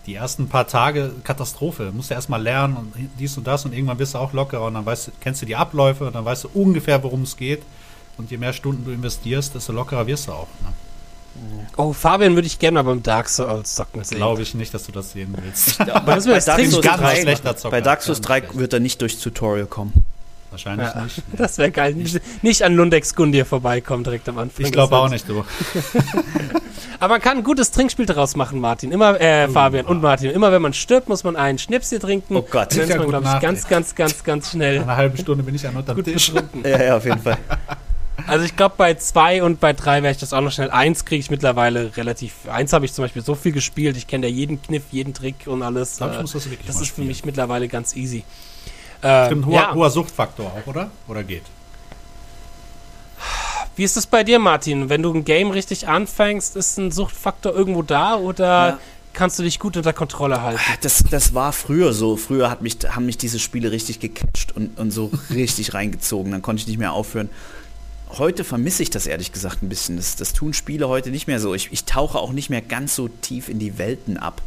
[0.09, 1.91] Die ersten paar Tage Katastrophe.
[1.93, 4.73] Musst du erstmal lernen und dies und das und irgendwann bist du auch lockerer und
[4.73, 7.61] dann weißt du, kennst du die Abläufe und dann weißt du ungefähr, worum es geht.
[8.17, 10.47] Und je mehr Stunden du investierst, desto lockerer wirst du auch.
[10.63, 11.67] Ne?
[11.77, 14.17] Oh, Fabian würde ich gerne mal beim Dark Souls zocken sehen.
[14.17, 15.77] Glaube ich nicht, dass du das sehen willst.
[15.77, 16.59] Bei, wir bei, das Dark?
[16.65, 17.71] Souls Ganz 3, schlechter Zocker.
[17.71, 18.57] bei Dark Souls Ganz 3 schlecht.
[18.57, 19.93] wird er nicht durchs Tutorial kommen.
[20.51, 21.21] Wahrscheinlich Ja, nicht.
[21.37, 21.95] das wäre geil.
[22.41, 24.65] Nicht, an Lundex Gundir vorbeikommen direkt am Anfang.
[24.65, 25.43] Ich glaube auch nicht, du.
[26.99, 28.91] Aber man kann ein gutes Trinkspiel daraus machen, Martin.
[28.91, 30.31] Immer, äh, Fabian und Martin.
[30.31, 32.35] Immer wenn man stirbt, muss man einen Schnips hier trinken.
[32.35, 32.73] Oh Gott.
[32.75, 35.43] Dann ist man, glaube ich, nach, ganz, ganz, ganz, ganz schnell Nach einer halben Stunde
[35.43, 36.33] bin ich ja dem gut Tisch.
[36.63, 37.37] Ja, ja, auf jeden Fall.
[38.27, 40.69] Also ich glaube, bei zwei und bei drei wäre ich das auch noch schnell.
[40.69, 42.33] Eins kriege ich mittlerweile relativ.
[42.51, 43.97] Eins habe ich zum Beispiel so viel gespielt.
[43.97, 45.99] Ich kenne ja jeden Kniff, jeden Trick und alles.
[45.99, 48.23] Ich Äh, muss das wirklich das mal ist für mich mittlerweile ganz easy.
[49.01, 49.73] Äh, Stimmt, hoher, ja.
[49.73, 50.91] hoher Suchtfaktor auch, oder?
[51.07, 51.43] Oder geht?
[53.75, 54.89] Wie ist es bei dir, Martin?
[54.89, 58.79] Wenn du ein Game richtig anfängst, ist ein Suchtfaktor irgendwo da oder Ja.
[59.13, 60.59] kannst du dich gut unter Kontrolle halten?
[60.81, 62.17] Das, das war früher so.
[62.17, 66.31] Früher hat mich, haben mich diese Spiele richtig gecatcht und, und so richtig reingezogen.
[66.31, 67.29] Dann konnte ich nicht mehr aufhören.
[68.17, 69.95] Heute vermisse ich das ehrlich gesagt ein bisschen.
[69.95, 71.53] Das, das tun Spiele heute nicht mehr so.
[71.53, 74.41] Ich, ich tauche auch nicht mehr ganz so tief in die Welten ab.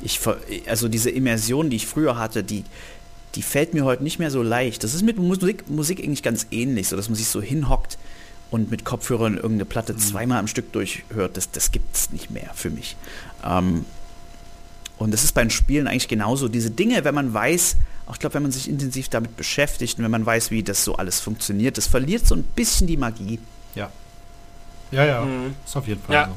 [0.00, 0.20] Ich,
[0.68, 2.64] also diese Immersion, die ich früher hatte, die,
[3.34, 4.82] die fällt mir heute nicht mehr so leicht.
[4.84, 7.96] Das ist mit Musik, Musik eigentlich ganz ähnlich, so dass man sich so hinhockt
[8.50, 11.36] und mit Kopfhörern irgendeine Platte zweimal am Stück durchhört.
[11.36, 12.96] Das, das gibt es nicht mehr für mich.
[13.44, 13.84] Ähm,
[14.98, 16.48] und das ist beim Spielen eigentlich genauso.
[16.48, 20.04] Diese Dinge, wenn man weiß, auch ich glaube, wenn man sich intensiv damit beschäftigt und
[20.04, 23.38] wenn man weiß, wie das so alles funktioniert, das verliert so ein bisschen die Magie.
[23.76, 23.90] Ja.
[24.90, 25.24] Ja, ja.
[25.24, 25.54] Mhm.
[25.64, 26.26] Ist auf jeden Fall Ja.
[26.26, 26.36] so.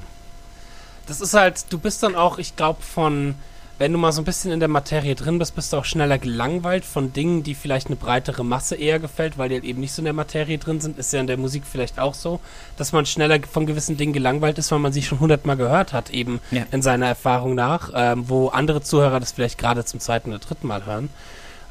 [1.07, 3.35] Das ist halt, du bist dann auch, ich glaube, von,
[3.79, 6.17] wenn du mal so ein bisschen in der Materie drin bist, bist du auch schneller
[6.19, 9.91] gelangweilt von Dingen, die vielleicht eine breitere Masse eher gefällt, weil die halt eben nicht
[9.93, 10.99] so in der Materie drin sind.
[10.99, 12.39] Ist ja in der Musik vielleicht auch so,
[12.77, 16.11] dass man schneller von gewissen Dingen gelangweilt ist, weil man sie schon hundertmal gehört hat,
[16.11, 16.65] eben Ja.
[16.71, 20.67] in seiner Erfahrung nach, ähm, wo andere Zuhörer das vielleicht gerade zum zweiten oder dritten
[20.67, 21.09] Mal hören.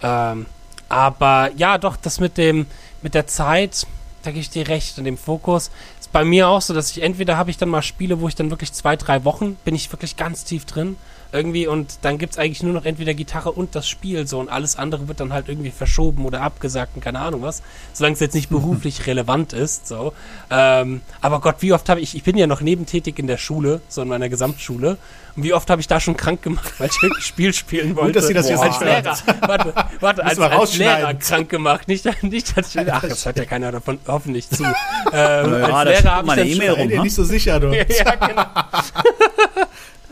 [0.02, 0.46] Ähm,
[0.88, 2.66] aber ja, doch, das mit dem,
[3.00, 3.86] mit der Zeit,
[4.24, 5.70] da gebe ich dir recht, in dem Fokus.
[6.00, 8.34] Ist bei mir auch so, dass ich entweder habe ich dann mal Spiele, wo ich
[8.34, 10.96] dann wirklich zwei, drei Wochen bin ich wirklich ganz tief drin.
[11.32, 14.50] Irgendwie und dann gibt es eigentlich nur noch entweder Gitarre und das Spiel so und
[14.50, 17.62] alles andere wird dann halt irgendwie verschoben oder abgesagt und keine Ahnung was.
[17.94, 20.12] Solange es jetzt nicht beruflich relevant ist, so.
[20.50, 23.80] Ähm, aber Gott, wie oft habe ich, ich bin ja noch nebentätig in der Schule,
[23.88, 24.98] so in meiner Gesamtschule.
[25.34, 28.12] Und wie oft habe ich da schon krank gemacht, weil ich irgendein Spiel spielen wollte.
[28.12, 29.16] dass Sie das jetzt als nicht Lehrer.
[29.48, 30.76] Warte, warte, als, als.
[30.76, 31.88] Lehrer krank gemacht.
[31.88, 34.62] Nicht, nicht als Ach, das hört ja keiner davon hoffentlich zu.
[35.14, 36.98] Ähm, Ja, als Lehrer habe ich eine dann E-Mail schon- rum.
[36.98, 37.02] Ha?
[37.02, 37.68] nicht so sicher, du.
[37.72, 38.44] ja, genau.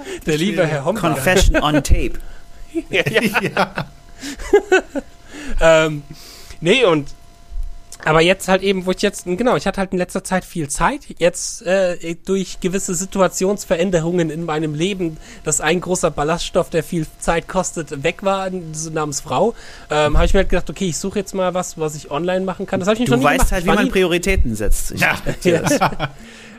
[0.26, 1.00] Der liebe Herr Homper.
[1.12, 2.12] Confession on Tape.
[2.90, 3.02] ja,
[3.42, 3.74] ja.
[5.60, 6.02] ähm,
[6.60, 7.08] nee, und
[8.04, 10.68] aber jetzt halt eben, wo ich jetzt, genau, ich hatte halt in letzter Zeit viel
[10.68, 11.02] Zeit.
[11.18, 17.46] Jetzt äh, durch gewisse Situationsveränderungen in meinem Leben, dass ein großer Ballaststoff, der viel Zeit
[17.46, 18.48] kostet, weg war,
[18.92, 19.54] namens Frau,
[19.90, 22.44] ähm, habe ich mir halt gedacht, okay, ich suche jetzt mal was, was ich online
[22.44, 22.80] machen kann.
[22.80, 23.52] Das habe ich Du noch nie weißt gemacht.
[23.52, 24.92] halt, wie man Prioritäten setzt.
[24.92, 25.16] Ich Ja.
[25.44, 25.78] das.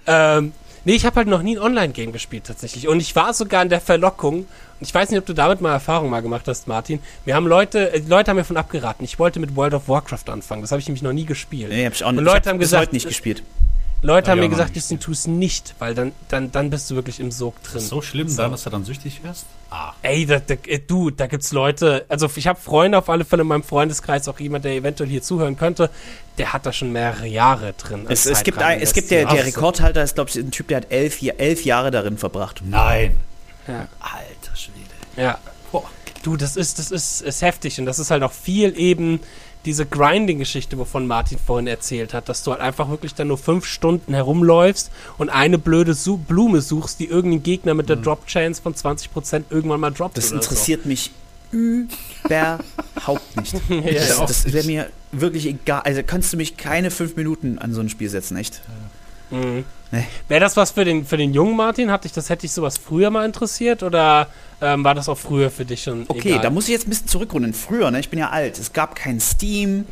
[0.05, 0.53] ähm,
[0.85, 2.87] nee, ich habe halt noch nie ein Online-Game gespielt tatsächlich.
[2.87, 4.47] Und ich war sogar in der Verlockung.
[4.79, 6.99] Ich weiß nicht, ob du damit mal Erfahrung mal gemacht hast, Martin.
[7.25, 9.03] Wir haben Leute, äh, die Leute haben mir von abgeraten.
[9.03, 10.61] Ich wollte mit World of Warcraft anfangen.
[10.61, 11.69] Das habe ich nämlich noch nie gespielt.
[11.69, 12.25] Nee, hab ich auch Und nicht.
[12.25, 13.43] Leute ich hab haben gesagt, heute nicht gespielt.
[14.03, 16.89] Leute Ja, haben ja, mir gesagt, nicht das tust nicht, weil dann, dann, dann bist
[16.89, 17.77] du wirklich im Sog drin.
[17.77, 19.45] Ist so schlimm dann, dass du dann süchtig wirst?
[19.69, 19.93] Ah.
[20.01, 23.43] Ey, da, da, äh, du, da gibt's Leute, also ich habe Freunde auf alle Fälle
[23.43, 25.89] in meinem Freundeskreis, auch jemand, der eventuell hier zuhören könnte,
[26.39, 28.05] der hat da schon mehrere Jahre drin.
[28.09, 30.77] Es, es gibt, ein, es gibt der, der Rekordhalter, ist glaube ich ein Typ, der
[30.77, 32.61] hat elf, elf Jahre darin verbracht.
[32.65, 33.17] Nein.
[33.67, 33.87] Ja.
[33.99, 34.79] Alter Schwede.
[35.15, 35.37] Ja.
[35.71, 35.83] Boah.
[36.23, 39.21] Du, das ist, das ist, ist heftig und das ist halt auch viel eben
[39.65, 43.65] diese Grinding-Geschichte, wovon Martin vorhin erzählt hat, dass du halt einfach wirklich dann nur fünf
[43.65, 48.73] Stunden herumläufst und eine blöde Su Blume suchst, die irgendein Gegner mit der Drop-Chance von
[48.73, 50.17] 20% irgendwann mal droppt.
[50.17, 51.11] Das interessiert mich
[51.51, 53.51] überhaupt nicht.
[53.51, 53.73] So.
[53.75, 54.25] ja, Das, ja.
[54.25, 55.81] das wäre mir wirklich egal.
[55.83, 58.61] Also kannst du mich keine fünf Minuten an so ein Spiel setzen, echt?
[59.29, 59.65] Mhm.
[59.91, 60.05] Nee.
[60.27, 61.91] Wäre das was für den, für den jungen Martin?
[61.91, 64.27] Hat dich das, hätte dich sowas früher mal interessiert oder
[64.61, 66.05] ähm, war das auch früher für dich schon?
[66.07, 66.41] Okay, egal?
[66.41, 67.53] da muss ich jetzt ein bisschen zurückrunden.
[67.53, 69.85] Früher, ne, ich bin ja alt, es gab kein Steam.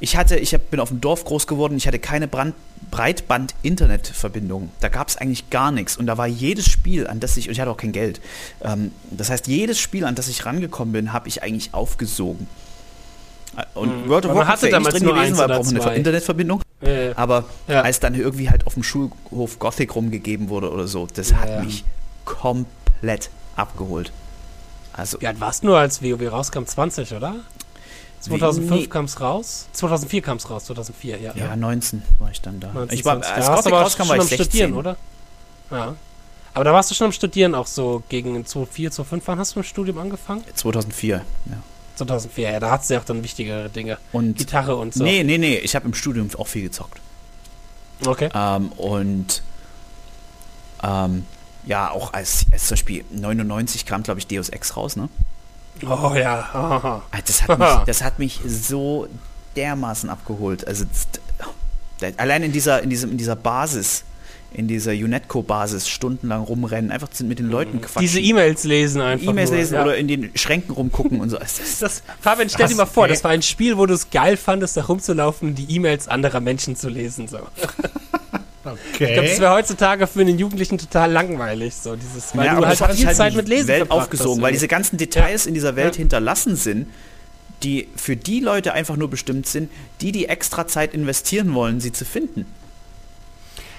[0.00, 4.70] Ich hatte, ich hab, bin auf dem Dorf groß geworden, ich hatte keine Breitband-Internet-Verbindung.
[4.80, 5.96] Da gab es eigentlich gar nichts.
[5.96, 8.20] Und da war jedes Spiel, an das ich, und ich hatte auch kein Geld.
[8.62, 12.46] Ähm, das heißt, jedes Spiel, an das ich rangekommen bin, habe ich eigentlich aufgesogen.
[13.56, 14.08] Äh, Und Mhm.
[14.08, 15.96] World of Warcraft hatte damals drin nur gewesen, weil braucht eine.
[15.96, 16.62] Internetverbindung.
[17.16, 17.82] Aber Ja.
[17.82, 21.48] als dann irgendwie halt auf dem Schulhof Gothic rumgegeben wurde oder so, das Ja, hat
[21.48, 21.62] ja.
[21.62, 21.84] mich
[22.24, 24.12] komplett abgeholt.
[24.92, 26.64] Also, alt warst du nur, als WoW rauskam?
[26.64, 27.36] 20, oder?
[28.20, 28.86] 2005 Nee.
[28.88, 29.68] kam es raus?
[29.72, 31.32] 2004 kam es raus, 2004, ja.
[31.34, 32.72] ja, 19 war ich dann da.
[32.72, 33.32] 19, ich war, 20.
[33.36, 34.44] als da Gothic aber rauskam, schon war ich am 16.
[34.46, 34.96] Studieren, oder?
[35.70, 35.94] Ja.
[36.54, 39.28] Aber da warst du schon am Studieren auch so gegen 2004, 2005.
[39.28, 40.42] Wann hast du mit dem Studium angefangen?
[40.54, 41.22] 2004, ja.
[41.98, 43.98] 2004, ja, da du ja auch dann wichtigere Dinge.
[44.12, 45.04] Und Gitarre und so.
[45.04, 46.98] nee, nee, nee, ich habe im Studium auch viel gezockt.
[48.06, 48.30] Okay.
[48.34, 49.42] Ähm, und
[50.82, 51.26] Ähm,
[51.66, 55.08] ja, auch als, als zum Beispiel 99 kam, glaube ich, Deus Ex raus, ne?
[55.82, 57.02] Oh ja.
[57.10, 59.08] Ah, Das hat mich, das hat mich so
[59.56, 60.66] dermaßen abgeholt.
[60.66, 60.84] Also
[62.16, 64.04] allein in dieser, in diesem, in dieser Basis,
[64.52, 68.00] in dieser UNETCO-Basis stundenlang rumrennen, einfach mit den Leuten quatschen.
[68.00, 69.28] Diese E-Mails lesen einfach.
[69.28, 69.82] E-Mails lesen ja.
[69.82, 71.36] oder in den Schränken rumgucken und so.
[71.38, 73.10] Das Das, Fabian, stell dir mal vor, Ey.
[73.12, 76.40] das war ein Spiel, wo du es geil fandest, da rumzulaufen und die E-Mails anderer
[76.40, 77.28] Menschen zu lesen.
[77.28, 77.38] So.
[78.92, 79.40] Ich glaube, das Okay.
[79.40, 81.74] wäre heutzutage für einen Jugendlichen total langweilig.
[81.74, 84.02] So, dieses, weil ja, du aber halt viel halt Zeit die mit Lesen Welt verbracht
[84.02, 86.00] aufgesogen, hast weil diese ganzen Details in dieser Welt Ja.
[86.00, 86.86] hinterlassen sind,
[87.62, 89.70] die für die Leute einfach nur bestimmt sind,
[90.00, 92.44] die die extra Zeit investieren wollen, sie zu finden.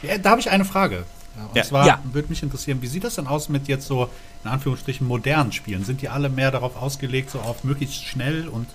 [0.02, 1.04] Ja, da habe ich eine Frage.
[1.38, 1.64] Ja, und Ja.
[1.64, 2.00] zwar Ja.
[2.12, 4.10] würde mich interessieren, wie sieht das denn aus mit jetzt so,
[4.44, 5.84] in Anführungsstrichen, modernen Spielen?
[5.86, 8.68] Sind die alle mehr darauf ausgelegt, so auf möglichst schnell und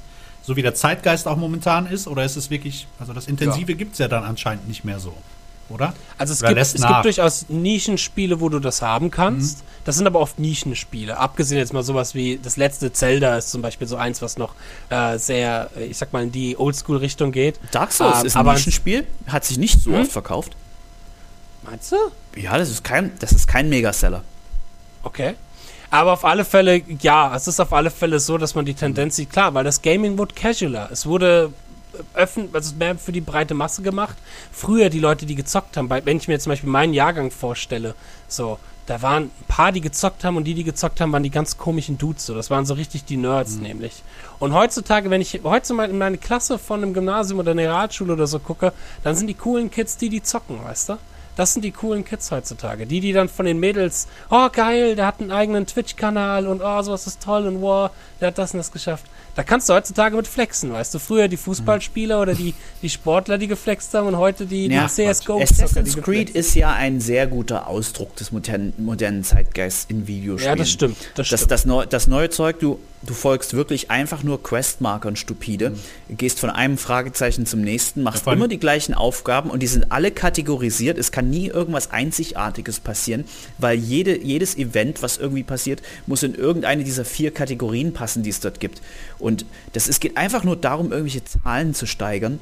[0.42, 2.06] so wie der Zeitgeist auch momentan ist?
[2.06, 5.14] Oder ist es wirklich, also das Intensive gibt's ja dann anscheinend nicht mehr so,
[5.70, 5.94] oder?
[6.18, 9.64] Also es, Oder gibt, es gibt durchaus Nischenspiele, wo du das haben kannst.
[9.84, 11.16] Das sind aber oft Nischenspiele.
[11.18, 14.54] Abgesehen jetzt mal sowas wie das letzte Zelda ist zum Beispiel so eins, was noch
[14.88, 17.58] äh, sehr, ich sag mal, in die Oldschool-Richtung geht.
[17.70, 20.02] Dark Souls Ähm, ist ein aber- Nischenspiel, hat sich nicht so Hm?
[20.02, 20.56] oft verkauft.
[21.64, 21.96] Meinst du?
[22.36, 24.22] Ja, das ist kein, das ist kein Megaseller.
[25.02, 25.34] Okay.
[25.90, 29.16] Aber auf alle Fälle, ja, es ist auf alle Fälle so, dass man die Tendenz
[29.16, 30.88] sieht, klar, weil das Gaming wurde casualer.
[30.90, 31.52] Es wurde
[32.14, 34.16] öffn also mehr für die breite Masse gemacht.
[34.52, 37.94] Früher die Leute, die gezockt haben, wenn ich mir zum Beispiel meinen Jahrgang vorstelle,
[38.26, 41.30] so, da waren ein paar, die gezockt haben und die, die gezockt haben, waren die
[41.30, 42.26] ganz komischen Dudes.
[42.26, 42.34] So.
[42.34, 44.02] Das waren so richtig die Nerds nämlich.
[44.38, 48.12] Und heutzutage, wenn ich heute mal in meine Klasse von einem Gymnasium oder einer Realschule
[48.12, 50.98] oder so gucke, dann sind die coolen Kids die, die zocken, weißt du?
[51.36, 52.86] Das sind die coolen Kids heutzutage.
[52.86, 56.82] Die, die dann von den Mädels, oh geil, der hat einen eigenen Twitch-Kanal und oh,
[56.82, 59.06] sowas ist toll und wow, der hat das und das geschafft.
[59.34, 60.98] Da kannst du heutzutage mit flexen, weißt du?
[60.98, 64.92] Früher die Fußballspieler oder die, die Sportler, die geflext haben und heute die, Ja, die
[65.12, 65.40] CSGO.
[65.40, 70.52] Assassin's Creed ist ja ein sehr guter Ausdruck des modernen, modernen Zeitgeists in Videospielen.
[70.52, 70.96] Ja, das stimmt.
[71.14, 71.50] Das Das, stimmt.
[71.50, 75.72] das, neu, das neue Zeug, du, du folgst wirklich einfach nur Questmarkern stupide,
[76.08, 79.90] gehst von einem Fragezeichen zum nächsten, machst Ja, immer die gleichen Aufgaben und die sind
[79.90, 80.96] alle kategorisiert.
[80.96, 83.24] Es kann nie irgendwas Einzigartiges passieren,
[83.58, 88.30] weil jede, jedes Event, was irgendwie passiert, muss in irgendeine dieser vier Kategorien passen, die
[88.30, 88.80] es dort gibt.
[89.24, 92.38] Und das, es geht einfach nur darum, irgendwelche Zahlen zu steigern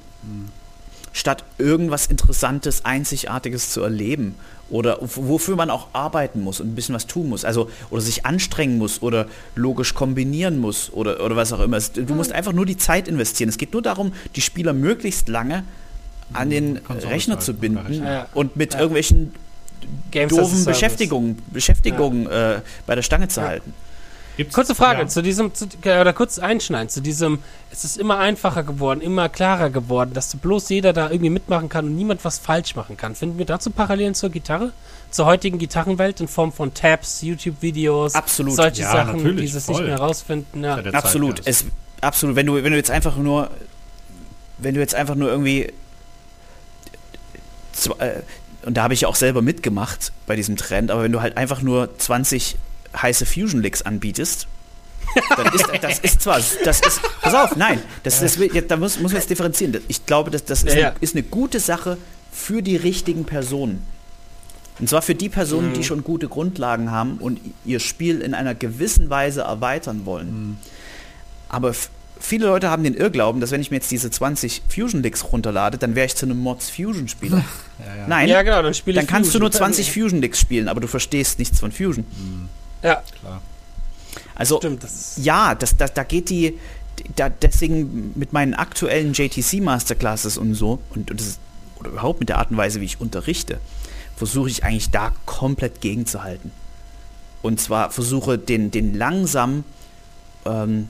[1.13, 4.35] statt irgendwas Interessantes, Einzigartiges zu erleben
[4.71, 8.25] oder wofür man auch arbeiten muss und ein bisschen was tun muss, also oder sich
[8.25, 11.77] anstrengen muss oder logisch kombinieren muss oder, oder was auch immer.
[11.77, 13.51] Es- Du musst einfach nur die Zeit investieren.
[13.51, 15.65] Es geht nur darum, die Spieler möglichst lange
[16.33, 18.11] an den Konsole Rechner zu binden Rechner.
[18.11, 18.27] Ja.
[18.33, 18.81] und mit Ja.
[18.81, 19.35] irgendwelchen
[20.13, 20.65] Games doofen.
[20.65, 23.49] Beschäftigungen, Beschäftigungen äh, bei der Stange zu Ja.
[23.49, 23.75] halten.
[24.37, 25.07] Gibt's, Kurze Frage ja.
[25.07, 29.69] zu diesem, zu, oder kurz einschneiden, zu diesem, es ist immer einfacher geworden, immer klarer
[29.69, 33.15] geworden, dass bloß jeder da irgendwie mitmachen kann und niemand was falsch machen kann.
[33.15, 34.73] Finden wir dazu Parallelen zur Gitarre?
[35.11, 38.55] Zur heutigen Gitarrenwelt in Form von Tabs, YouTube-Videos, Absolut.
[38.55, 40.65] solche Ja, Sachen, die es nicht mehr rausfinden.
[40.65, 40.77] Ja.
[40.77, 41.43] Absolut.
[41.45, 41.67] Es,
[42.01, 42.35] absolut.
[42.35, 43.51] Wenn du, wenn du jetzt einfach nur,
[44.57, 45.65] wenn du jetzt einfach nur irgendwie,
[47.99, 48.13] äh,
[48.65, 51.37] und da habe ich ja auch selber mitgemacht bei diesem Trend, aber wenn du halt
[51.37, 52.57] einfach nur 20
[53.01, 54.47] heiße Fusion Licks anbietest,
[55.37, 59.13] dann ist das ist zwar, das ist, pass auf, nein, das, jetzt, da muss, muss
[59.13, 59.77] man jetzt differenzieren.
[59.89, 60.89] Ich glaube, das, das ist, Ja, ja.
[60.91, 61.99] Eine, ist eine gute Sache
[62.31, 63.83] für die richtigen Personen.
[64.79, 65.75] Und zwar für die Personen, Mhm.
[65.75, 70.57] die schon gute Grundlagen haben und ihr Spiel in einer gewissen Weise erweitern wollen.
[71.51, 75.03] Aber f- viele Leute haben den Irrglauben, dass wenn ich mir jetzt diese 20 Fusion
[75.03, 77.45] Licks runterlade, dann wäre ich zu einem Mods Fusion Spieler.
[77.85, 78.07] Ja.
[78.07, 79.73] Nein, Ja, genau, dann dann kannst du nur Fusion.
[79.73, 82.07] 20 Fusion Licks spielen, aber du verstehst nichts von Fusion.
[82.83, 83.41] Ja, Klar.
[84.35, 84.83] Also stimmt.
[84.83, 86.59] Das ja, das, das, da geht die,
[87.17, 91.39] da, deswegen mit meinen aktuellen JTC Masterclasses und so und, und das,
[91.77, 93.61] oder überhaupt mit der Art und Weise, wie ich unterrichte,
[94.17, 96.51] versuche ich eigentlich da komplett gegenzuhalten.
[97.43, 99.65] Und zwar versuche den, den langsam
[100.45, 100.89] ähm,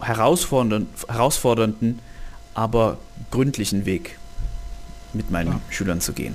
[0.00, 2.00] herausfordernden, herausfordernden,
[2.54, 2.98] aber
[3.30, 4.18] gründlichen Weg
[5.12, 5.60] mit meinen Ja.
[5.70, 6.34] Schülern zu gehen.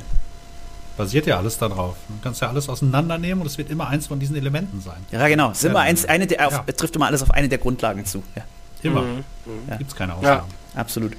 [0.98, 1.95] Basiert ja alles darauf.
[2.08, 4.98] Du kannst ja alles auseinandernehmen und es wird immer eins von diesen Elementen sein.
[5.12, 5.52] Ja, genau.
[5.52, 6.74] Ja, wir eins, eine der, auf, ja.
[6.74, 8.24] trifft immer alles auf eine der Grundlagen zu.
[8.36, 8.43] Ja,
[8.82, 9.02] Immer.
[9.02, 9.24] Mhm.
[9.70, 9.76] Ja.
[9.78, 10.52] Gibt es keine Ausnahmen.
[10.76, 11.14] absolut.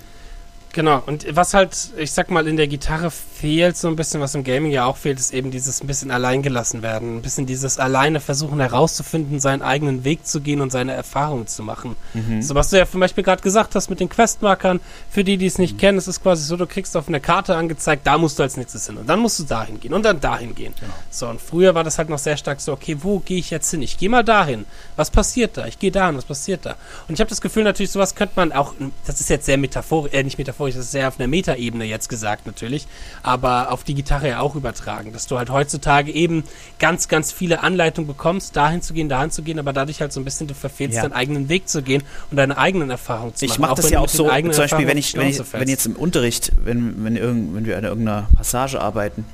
[0.73, 4.35] Genau, und was halt, ich sag mal, in der Gitarre fehlt so ein bisschen, was
[4.35, 7.17] im Gaming ja auch fehlt, ist eben dieses ein bisschen alleingelassen werden.
[7.17, 11.63] Ein bisschen dieses alleine versuchen herauszufinden, seinen eigenen Weg zu gehen und seine Erfahrungen zu
[11.63, 11.97] machen.
[12.15, 12.43] Mhm.
[12.43, 15.47] So was du ja zum Beispiel gerade gesagt hast mit den Questmarkern, für die, die
[15.47, 18.39] es nicht kennen, es ist quasi so, du kriegst auf einer Karte angezeigt, da musst
[18.39, 20.75] du als nächstes hin und dann musst du dahin gehen und dann dahin gehen.
[20.79, 20.93] Genau.
[21.11, 23.71] So, und früher war das halt noch sehr stark so, okay, wo gehe ich jetzt
[23.71, 23.83] hin?
[23.83, 24.67] Ich gehe mal dahin.
[24.97, 25.67] Was passiert da?
[25.67, 26.77] Ich gehe dahin, was passiert da?
[27.09, 28.75] Und ich habe das Gefühl, natürlich, sowas könnte man auch,
[29.07, 31.85] das ist jetzt sehr metaphorisch, äh, nicht metaphorisch, traurig, das ist sehr auf einer Metaebene
[31.85, 32.87] jetzt gesagt natürlich,
[33.23, 36.45] aber auf die Gitarre ja auch übertragen, dass du halt heutzutage eben
[36.79, 40.21] ganz, ganz viele Anleitungen bekommst, dahin zu gehen, dahin zu gehen, aber dadurch halt so
[40.21, 41.03] ein bisschen du verfehlst, Ja.
[41.03, 43.55] deinen eigenen Weg zu gehen und deine eigenen Erfahrungen zu machen.
[43.55, 45.87] Ich mache das ja auch so, den zum Beispiel, wenn ich, wenn, ich, wenn jetzt
[45.87, 49.25] im Unterricht, wenn, wenn, irgend, wenn wir an irgendeiner Passage arbeiten,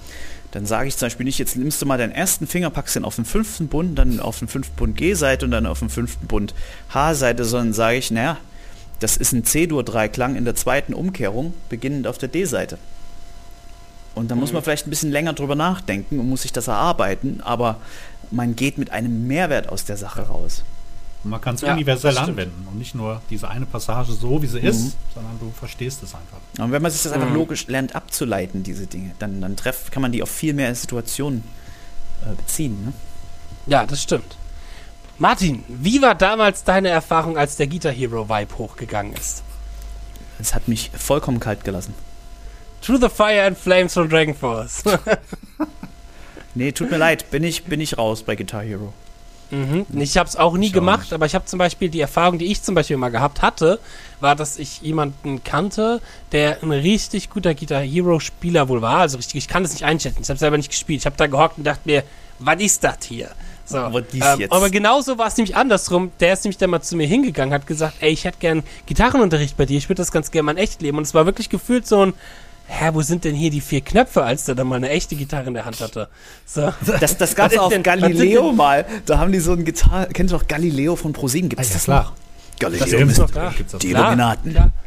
[0.53, 3.05] dann sage ich zum Beispiel nicht, jetzt nimmst du mal deinen ersten Finger, packst ihn
[3.05, 6.29] auf den fünften Bund, dann auf den fünften Bund G-Seite und dann auf den fünften
[6.29, 6.55] Bund
[6.93, 8.37] H-Seite, sondern sage ich, naja,
[9.05, 12.79] das ist ein C-Dur-Dreiklang in der zweiten Umkehrung, beginnend auf der D-Seite.
[14.15, 14.55] Und da muss Mhm.
[14.55, 17.77] man vielleicht ein bisschen länger drüber nachdenken und muss sich das erarbeiten, aber
[18.31, 20.63] man geht mit einem Mehrwert aus der Sache raus.
[21.23, 24.47] Und man kann es Ja, universell anwenden und nicht nur diese eine Passage so, wie
[24.47, 24.67] sie Mhm.
[24.69, 26.39] ist, sondern du verstehst es einfach.
[26.65, 27.35] Und wenn man sich das einfach Mhm.
[27.35, 31.45] logisch lernt abzuleiten, diese Dinge, dann, dann treff, kann man die auf viel mehr Situationen
[32.23, 32.85] äh, beziehen.
[32.87, 32.93] Ne?
[33.67, 34.37] Ja, das stimmt.
[35.19, 39.43] Martin, wie war damals deine Erfahrung, als der Guitar Hero Vibe hochgegangen ist?
[40.39, 41.95] Das hat mich vollkommen kalt gelassen.
[42.83, 44.83] Through the Fire and Flames von Dragon Force.
[46.57, 48.93] Nee, tut mir leid, bin ich, bin ich raus bei Guitar Hero.
[49.51, 49.87] Mhm.
[50.01, 51.13] Ich habe es auch nie Ich auch gemacht, nicht.
[51.13, 53.81] aber ich habe zum Beispiel die Erfahrung, die ich zum Beispiel mal gehabt hatte,
[54.21, 56.01] war, dass ich jemanden kannte,
[56.31, 58.99] der ein richtig guter Guitar Hero Spieler wohl war.
[59.01, 60.21] Also richtig, ich kann das nicht einschätzen.
[60.23, 61.01] Ich habe selber nicht gespielt.
[61.01, 62.05] Ich habe da gehockt und dachte mir,
[62.39, 63.31] was ist das hier?
[63.67, 64.53] So, Was ist ähm, jetzt?
[64.53, 66.13] aber genauso war es nämlich andersrum.
[66.21, 69.57] Der ist nämlich dann mal zu mir hingegangen, hat gesagt, ey, ich hätte gern Gitarrenunterricht
[69.57, 69.79] bei dir.
[69.79, 70.99] Ich würde das ganz gerne mal in echt leben.
[70.99, 72.15] Und es war wirklich gefühlt so ein
[72.67, 75.49] Hä, wo sind denn hier die vier Knöpfe, als der dann mal eine echte Gitarre
[75.49, 76.09] in der Hand hatte?
[76.47, 76.73] So.
[77.01, 78.87] Das, das gab es auf denn- Galileo mal.
[79.05, 80.09] Da haben die so ein Gitarre.
[80.15, 81.51] Kennst du doch Galileo von ProSieben?
[81.51, 82.05] Gibt es Ja, das klar.
[82.05, 82.13] noch?
[82.59, 83.53] Galileo Das gibt's ist doch da.
[83.71, 84.51] Das die Illuminaten.
[84.53, 84.71] klar.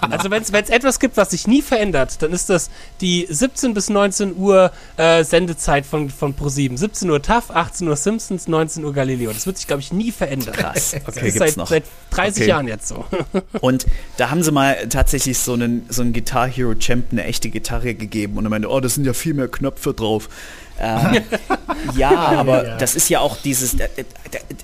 [0.00, 3.88] Also wenn es etwas gibt, was sich nie verändert, dann ist das die 17 bis
[3.88, 6.76] 19 Uhr äh, Sendezeit von, von Pro7.
[6.76, 9.32] 17 Uhr TAF, 18 Uhr Simpsons, 19 Uhr Galileo.
[9.32, 10.54] Das wird sich, glaube ich, nie verändern.
[10.54, 10.90] Krass.
[10.92, 11.68] Das Okay, ist gibt's seit, noch.
[11.68, 12.48] seit 30 Okay.
[12.50, 13.04] Jahren jetzt so.
[13.60, 17.48] Und da haben sie mal tatsächlich so einen, so einen Guitar Hero Champ eine echte
[17.50, 20.28] Gitarre gegeben und er meinte, oh, das sind ja viel mehr Knöpfe drauf.
[20.80, 21.22] Ähm,
[21.96, 22.76] ja, aber Ja.
[22.78, 23.90] das ist ja auch dieses, das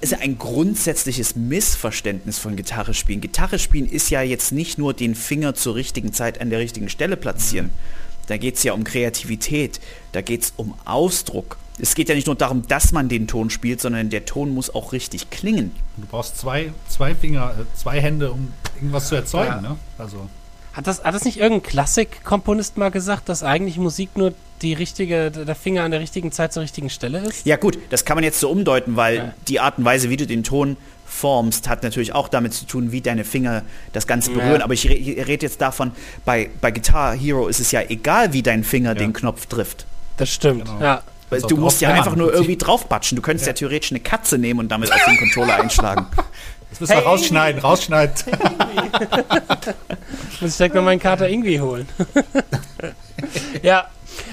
[0.00, 3.20] ist ja ein grundsätzliches Missverständnis von Gitarre spielen.
[3.20, 6.88] Gitarre spielen ist ja jetzt nicht nur den Finger zur richtigen Zeit an der richtigen
[6.88, 7.70] Stelle platzieren.
[8.28, 9.80] Da geht es ja um Kreativität,
[10.12, 11.58] da geht es um Ausdruck.
[11.78, 14.74] Es geht ja nicht nur darum, dass man den Ton spielt, sondern der Ton muss
[14.74, 15.72] auch richtig klingen.
[15.98, 19.48] Du brauchst zwei, zwei Finger, äh, zwei Hände, um irgendwas zu erzeugen.
[19.48, 19.60] Ja.
[19.60, 19.76] Ne?
[19.98, 20.28] Also,
[20.77, 25.31] Hat das, hat das nicht irgendein Klassikkomponist mal gesagt, dass eigentlich Musik nur die richtige,
[25.31, 27.47] der Finger an der richtigen Zeit zur richtigen Stelle ist?
[27.47, 29.35] Ja gut, das kann man jetzt so umdeuten, weil Ja.
[29.49, 32.93] die Art und Weise, wie du den Ton formst, hat natürlich auch damit zu tun,
[32.93, 33.62] wie deine Finger
[33.93, 34.59] das Ganze berühren.
[34.59, 34.64] Ja.
[34.64, 35.93] Aber ich re rede jetzt davon,
[36.24, 39.87] bei, bei Guitar Hero ist es ja egal, wie dein Finger den Knopf trifft.
[40.18, 40.81] Das stimmt, Genau.
[40.81, 41.03] ja.
[41.29, 43.16] Weil Also du musst ja einfach nur irgendwie draufbatschen.
[43.16, 43.53] Du könntest ja.
[43.53, 46.07] theoretisch eine Katze nehmen und damit auf den Controller einschlagen.
[46.70, 47.04] Das müssen wir Hey.
[47.04, 48.14] rausschneiden, rausschneiden.
[50.40, 51.88] Muss ich direkt noch meinen Kater irgendwie holen.
[53.62, 53.88] ja,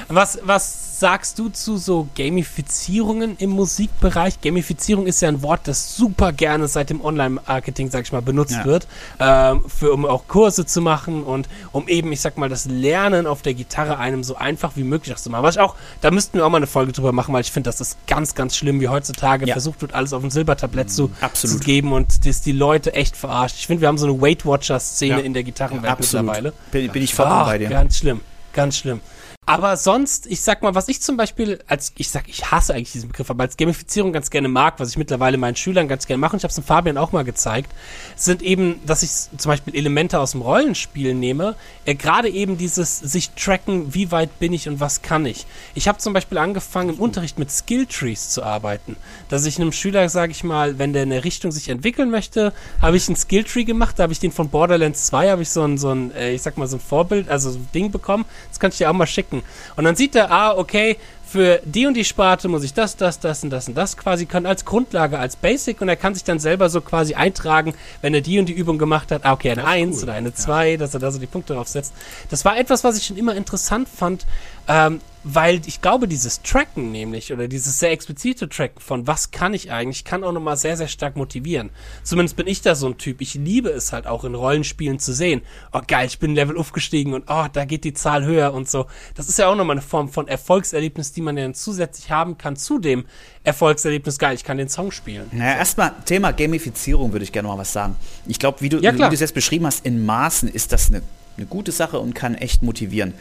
[0.08, 4.40] was, was sagst du zu so Gamifizierungen im Musikbereich?
[4.42, 8.52] Gamifizierung ist ja ein Wort, das super gerne seit dem Online-Marketing, sag ich mal, benutzt
[8.54, 8.66] Ja.
[8.66, 8.88] wird,
[9.20, 13.26] ähm, für, um auch Kurse zu machen und um eben, ich sag mal, das Lernen
[13.28, 15.44] auf der Gitarre einem so einfach wie möglich zu machen.
[15.44, 17.70] Was ich auch, da müssten wir auch mal eine Folge drüber machen, weil ich finde,
[17.70, 19.54] das ist ganz, ganz schlimm, wie heutzutage Ja.
[19.56, 21.58] versucht wird, alles auf ein Silbertablett zu, Absolut.
[21.58, 23.56] zu geben und das die Leute echt verarscht.
[23.58, 25.20] Ich finde, wir haben so eine Weight Watcher-Szene Ja.
[25.26, 26.54] in der Gitarrenwelt mittlerweile.
[26.72, 27.70] Bin, bin ich Ach, bei dir.
[27.70, 28.22] Ganz schlimm,
[28.54, 29.02] ganz schlimm.
[29.46, 32.94] Aber sonst, ich sag mal, was ich zum Beispiel als, ich sag, ich hasse eigentlich
[32.94, 36.20] diesen Begriff, aber als Gamifizierung ganz gerne mag, was ich mittlerweile meinen Schülern ganz gerne
[36.20, 37.70] mache, und ich habe es dem Fabian auch mal gezeigt,
[38.16, 43.00] sind eben, dass ich zum Beispiel Elemente aus dem Rollenspiel nehme, äh, gerade eben dieses
[43.00, 45.46] sich tracken, wie weit bin ich und was kann ich.
[45.76, 48.96] Ich habe zum Beispiel angefangen im Unterricht mit Skilltrees zu arbeiten,
[49.28, 52.54] dass ich einem Schüler, sage ich mal, wenn der in eine Richtung sich entwickeln möchte,
[52.82, 55.64] habe ich einen Skilltree gemacht, da habe ich den von Borderlands 2, habe ich so
[55.64, 58.24] ein, so ein äh, ich sag mal, so ein Vorbild, also so ein Ding bekommen,
[58.50, 59.33] das kann ich dir auch mal schicken.
[59.76, 60.98] Und dann sieht er, ah, okay,
[61.34, 64.28] für die und die Sparte muss ich das, das, das und das und das quasi
[64.28, 68.14] können als Grundlage, als Basic und er kann sich dann selber so quasi eintragen, wenn
[68.14, 70.14] er die und die Übung gemacht hat, ah, okay, eine Das ist 1 cool, oder
[70.14, 70.36] eine ja.
[70.36, 71.94] 2, dass er da so die Punkte drauf setzt.
[72.30, 74.28] Das war etwas, was ich schon immer interessant fand,
[74.68, 79.54] ähm, weil ich glaube, dieses Tracken nämlich oder dieses sehr explizite Tracken von was kann
[79.54, 81.70] ich eigentlich, kann auch nochmal sehr, sehr stark motivieren.
[82.04, 83.22] Zumindest bin ich da so ein Typ.
[83.22, 85.42] Ich liebe es halt auch in Rollenspielen zu sehen.
[85.72, 88.86] Oh geil, ich bin Level aufgestiegen und oh, da geht die Zahl höher und so.
[89.16, 92.38] Das ist ja auch nochmal eine Form von Erfolgserlebnis, die man ja dann zusätzlich haben
[92.38, 93.06] kann zu dem
[93.44, 94.20] Erfolgserlebnis.
[94.20, 95.30] Geil, ich kann den Song spielen.
[95.32, 97.96] Naja, erstmal Thema Gamifizierung würde ich gerne mal was sagen.
[98.28, 100.90] Ich glaube, wie du Ja, wie du es jetzt beschrieben hast, in Maßen ist das
[100.90, 101.02] eine,
[101.38, 103.14] eine gute Sache und kann echt motivieren.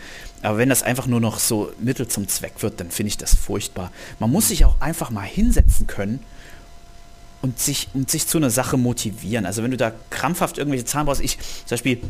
[0.43, 3.35] Aber wenn das einfach nur noch so Mittel zum Zweck wird, dann finde ich das
[3.35, 3.91] furchtbar.
[4.19, 6.21] Man muss sich auch einfach mal hinsetzen können
[7.41, 9.47] und sich, und sich zu einer Sache motivieren.
[9.47, 12.01] Also wenn du da krampfhaft irgendwelche Zahlen brauchst, ich zum Beispiel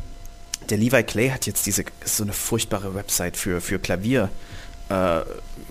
[0.71, 4.29] der Levi Clay hat jetzt diese so eine furchtbare Website für, für Klavier
[4.89, 5.21] äh,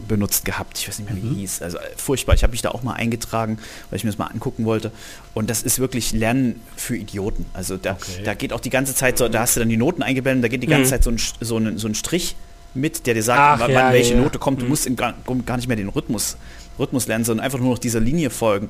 [0.07, 0.77] benutzt gehabt.
[0.77, 1.61] Ich weiß nicht mehr, wie die hieß.
[1.61, 2.33] Also äh, furchtbar.
[2.35, 3.57] Ich habe mich da auch mal eingetragen,
[3.89, 4.91] weil ich mir das mal angucken wollte.
[5.33, 7.45] Und das ist wirklich Lernen für Idioten.
[7.53, 8.23] Also da, Okay.
[8.23, 10.47] da geht auch die ganze Zeit so, da hast du dann die Noten eingeblendet, da
[10.47, 10.89] geht die ganze Mhm.
[10.89, 12.35] Zeit so ein, so, ein, so ein Strich
[12.73, 14.21] mit, der dir sagt, Ach, wann, ja, wann welche ja.
[14.21, 14.59] Note kommt.
[14.61, 14.69] Du Mhm.
[14.69, 15.13] musst im, gar,
[15.45, 16.37] gar nicht mehr den Rhythmus,
[16.79, 18.69] Rhythmus lernen, sondern einfach nur noch dieser Linie folgen.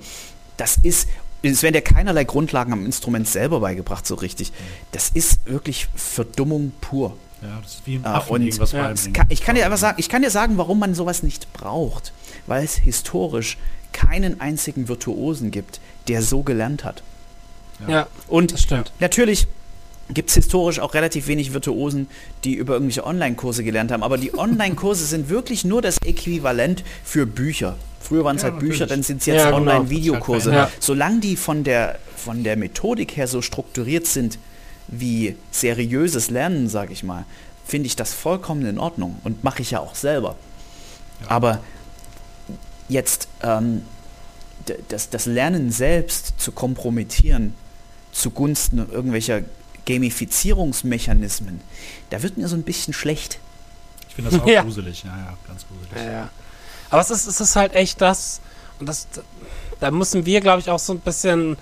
[0.58, 1.08] Das ist,
[1.44, 4.52] es werden dir keinerlei Grundlagen am Instrument selber beigebracht, so richtig.
[4.92, 7.16] Das ist wirklich Verdummung pur.
[7.42, 8.94] Ja, das ist wie ein Ah, Affen und irgendwas ja.
[9.14, 12.14] Kann, ich kann dir einfach sagen, ich kann dir sagen, warum man sowas nicht braucht.
[12.48, 13.58] Weil es historisch
[13.94, 17.04] keinen einzigen Virtuosen gibt, der so gelernt hat.
[17.88, 18.92] Ja, Und das stimmt.
[19.00, 19.48] natürlich
[20.14, 22.08] gibt es historisch auch relativ wenig Virtuosen,
[22.44, 24.04] die über irgendwelche Online-Kurse gelernt haben.
[24.04, 27.76] Aber die Online-Kurse sind wirklich nur das Äquivalent für Bücher.
[28.02, 28.90] Früher waren es Ja, halt Bücher, natürlich.
[28.90, 29.58] dann sind es jetzt Ja, genau.
[29.58, 30.52] Online-Videokurse.
[30.54, 30.70] Ja.
[30.80, 34.38] Solange die von der, von der Methodik her so strukturiert sind
[34.88, 37.26] wie seriöses Lernen, sage ich mal,
[37.66, 40.36] finde ich das vollkommen in Ordnung und mache ich ja auch selber.
[41.28, 41.60] Aber
[42.90, 43.84] jetzt ähm,
[44.90, 47.54] das, das Lernen selbst zu kompromittieren
[48.12, 49.42] zugunsten irgendwelcher
[49.86, 51.62] Gamifizierungsmechanismen,
[52.10, 53.40] da wird mir so ein bisschen schlecht.
[54.10, 54.64] Ich finde das auch Ja.
[54.64, 55.04] gruselig.
[55.04, 56.06] Ja, ja, ganz gruselig.
[56.06, 56.30] Ja, ja.
[56.90, 58.42] Aber es ist, es ist halt echt das,
[58.80, 59.08] und das,
[59.80, 61.58] da müssen wir, glaube ich, auch so ein bisschen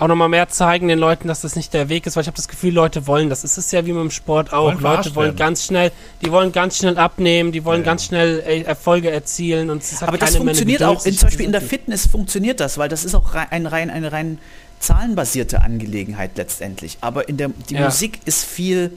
[0.00, 2.36] auch nochmal mehr zeigen den Leuten, dass das nicht der Weg ist, weil ich habe
[2.36, 3.44] das Gefühl, Leute wollen das.
[3.44, 4.64] Es ist ja wie mit dem Sport auch.
[4.64, 5.36] Wollen Leute wollen werden.
[5.36, 5.92] ganz schnell,
[6.24, 7.92] die wollen ganz schnell abnehmen, die wollen Ja, ja.
[7.92, 11.26] ganz schnell äh, Erfolge erzielen und es hat Aber das funktioniert Geduld, auch, in, zum
[11.28, 11.60] Beispiel in der.
[11.60, 14.38] Fitness funktioniert das, weil das ist auch ein rein, eine rein
[14.80, 16.98] zahlenbasierte Angelegenheit letztendlich.
[17.02, 17.84] Aber in der, die Ja.
[17.84, 18.92] Musik ist viel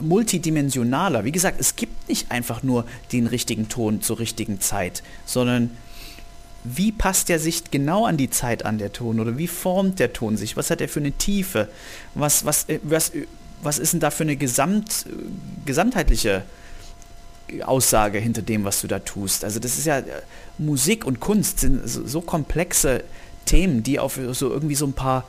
[0.00, 1.24] multidimensionaler.
[1.24, 5.70] Wie gesagt, es gibt nicht einfach nur den richtigen Ton zur richtigen Zeit, sondern
[6.74, 9.20] wie passt der sich genau an die Zeit an, der Ton?
[9.20, 10.56] Oder wie formt der Ton sich?
[10.56, 11.68] Was hat er für eine Tiefe?
[12.14, 13.26] Was, was, äh, was, äh,
[13.62, 15.12] was ist denn da für eine Gesamt, äh,
[15.64, 16.42] gesamtheitliche
[17.64, 19.44] Aussage hinter dem, was du da tust?
[19.44, 20.02] Also das ist ja,
[20.58, 23.04] Musik und Kunst sind so, so komplexe
[23.44, 25.24] Themen, die auf so irgendwie so ein paar,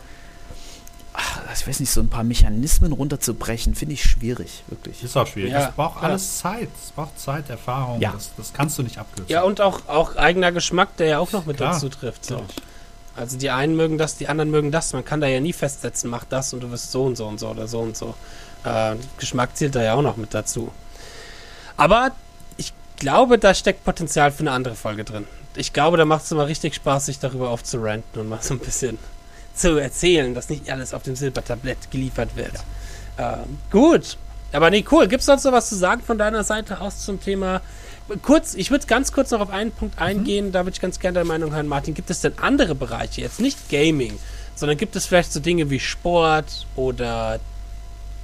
[1.17, 5.03] ach, ich weiß nicht, so ein paar Mechanismen runterzubrechen, finde ich schwierig, wirklich.
[5.03, 5.51] Ist auch schwierig.
[5.51, 6.11] Ja, es braucht klar.
[6.11, 6.69] alles Zeit.
[6.81, 7.99] Es braucht Zeit, Erfahrung.
[7.99, 8.11] Ja.
[8.11, 9.31] Das, das kannst du nicht abkürzen.
[9.31, 12.25] Ja, und auch, auch eigener Geschmack, der ja auch noch mit Klar, dazu trifft.
[12.25, 12.43] So.
[13.15, 14.93] Also die einen mögen das, die anderen mögen das.
[14.93, 17.39] Man kann da ja nie festsetzen, mach das und du wirst so und so und
[17.39, 18.13] so oder so und so.
[18.63, 20.71] Äh, Geschmack zählt da ja auch noch mit dazu.
[21.77, 22.11] Aber
[22.57, 25.25] ich glaube, da steckt Potenzial für eine andere Folge drin.
[25.55, 28.59] Ich glaube, da macht es immer richtig Spaß, sich darüber aufzuranten und mal so ein
[28.59, 28.99] bisschen
[29.57, 32.53] zu erzählen, dass nicht alles auf dem Silbertablett geliefert wird.
[33.17, 34.17] Ähm, gut.
[34.51, 35.07] Aber nee, cool.
[35.07, 37.61] Gibt es sonst noch was zu sagen von deiner Seite aus zum Thema?
[38.21, 41.15] Kurz, ich würde ganz kurz noch auf einen Punkt eingehen, da würde ich ganz gerne
[41.15, 41.93] deine Meinung hören, Martin.
[41.93, 44.17] Gibt es denn andere Bereiche, jetzt nicht Gaming,
[44.55, 47.41] sondern gibt es vielleicht so Dinge wie Sport oder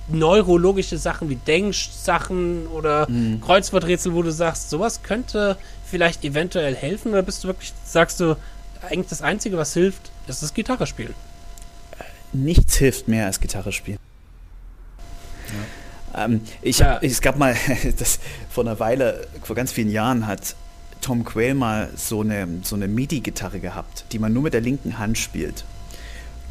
[0.07, 3.07] neurologische Sachen wie Denksachen oder
[3.45, 7.11] Kreuzworträtsel, wo du sagst, sowas könnte vielleicht eventuell helfen?
[7.11, 8.37] Oder bist du wirklich, sagst du,
[8.83, 11.13] eigentlich das Einzige, was hilft, ist das Gitarre spielen?
[12.31, 13.99] Nichts hilft mehr als Gitarre spielen.
[16.15, 16.99] Ähm, ich, Ja.
[17.01, 17.55] Es gab mal,
[17.97, 18.19] das
[18.49, 20.55] vor einer Weile, vor ganz vielen Jahren hat
[21.01, 24.97] Tom Quayle mal so eine, so eine MIDI-Gitarre gehabt, die man nur mit der linken
[24.97, 25.65] Hand spielt.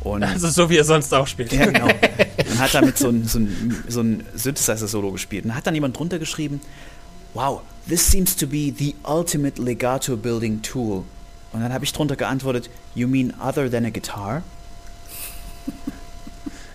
[0.00, 1.52] Und Also so wie er sonst auch spielt.
[1.52, 1.86] Ja, genau.
[2.50, 5.44] Und hat damit so ein, so ein, so ein Synthesizer-Solo gespielt.
[5.44, 6.60] Und hat dann jemand drunter geschrieben,
[7.34, 11.04] wow, this seems to be the ultimate legato-building tool.
[11.52, 14.42] Und dann habe ich drunter geantwortet, you mean other than a guitar?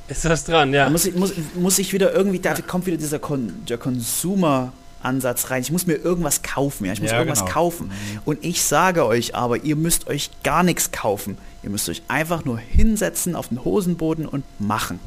[0.08, 0.86] Ist was dran, ja.
[0.86, 5.50] Da muss ich, muss, muss ich wieder irgendwie, da kommt wieder dieser Con, der Consumer-Ansatz
[5.50, 5.62] rein.
[5.64, 6.94] Ich muss mir irgendwas kaufen, ja.
[6.94, 7.52] Ich muss Ja, irgendwas genau.
[7.52, 7.92] kaufen.
[8.24, 11.38] Und ich sage euch aber, ihr müsst euch gar nichts kaufen.
[11.64, 15.00] Ihr müsst euch einfach nur hinsetzen auf den Hosenboden und machen.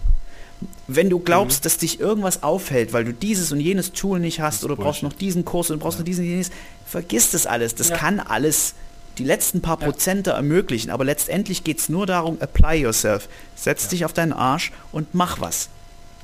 [0.87, 4.57] Wenn du glaubst, dass dich irgendwas aufhält, weil du dieses und jenes Tool nicht hast
[4.57, 6.51] ist oder brauchst noch diesen Kurs und brauchst noch diesen und jenes,
[6.85, 7.75] vergiss das alles.
[7.75, 7.97] Das Ja.
[7.97, 8.75] kann alles
[9.19, 9.87] die letzten paar Ja.
[9.87, 10.91] Prozente ermöglichen.
[10.91, 13.29] Aber letztendlich geht es nur darum, apply yourself.
[13.57, 15.69] Setz dich auf deinen Arsch und mach was.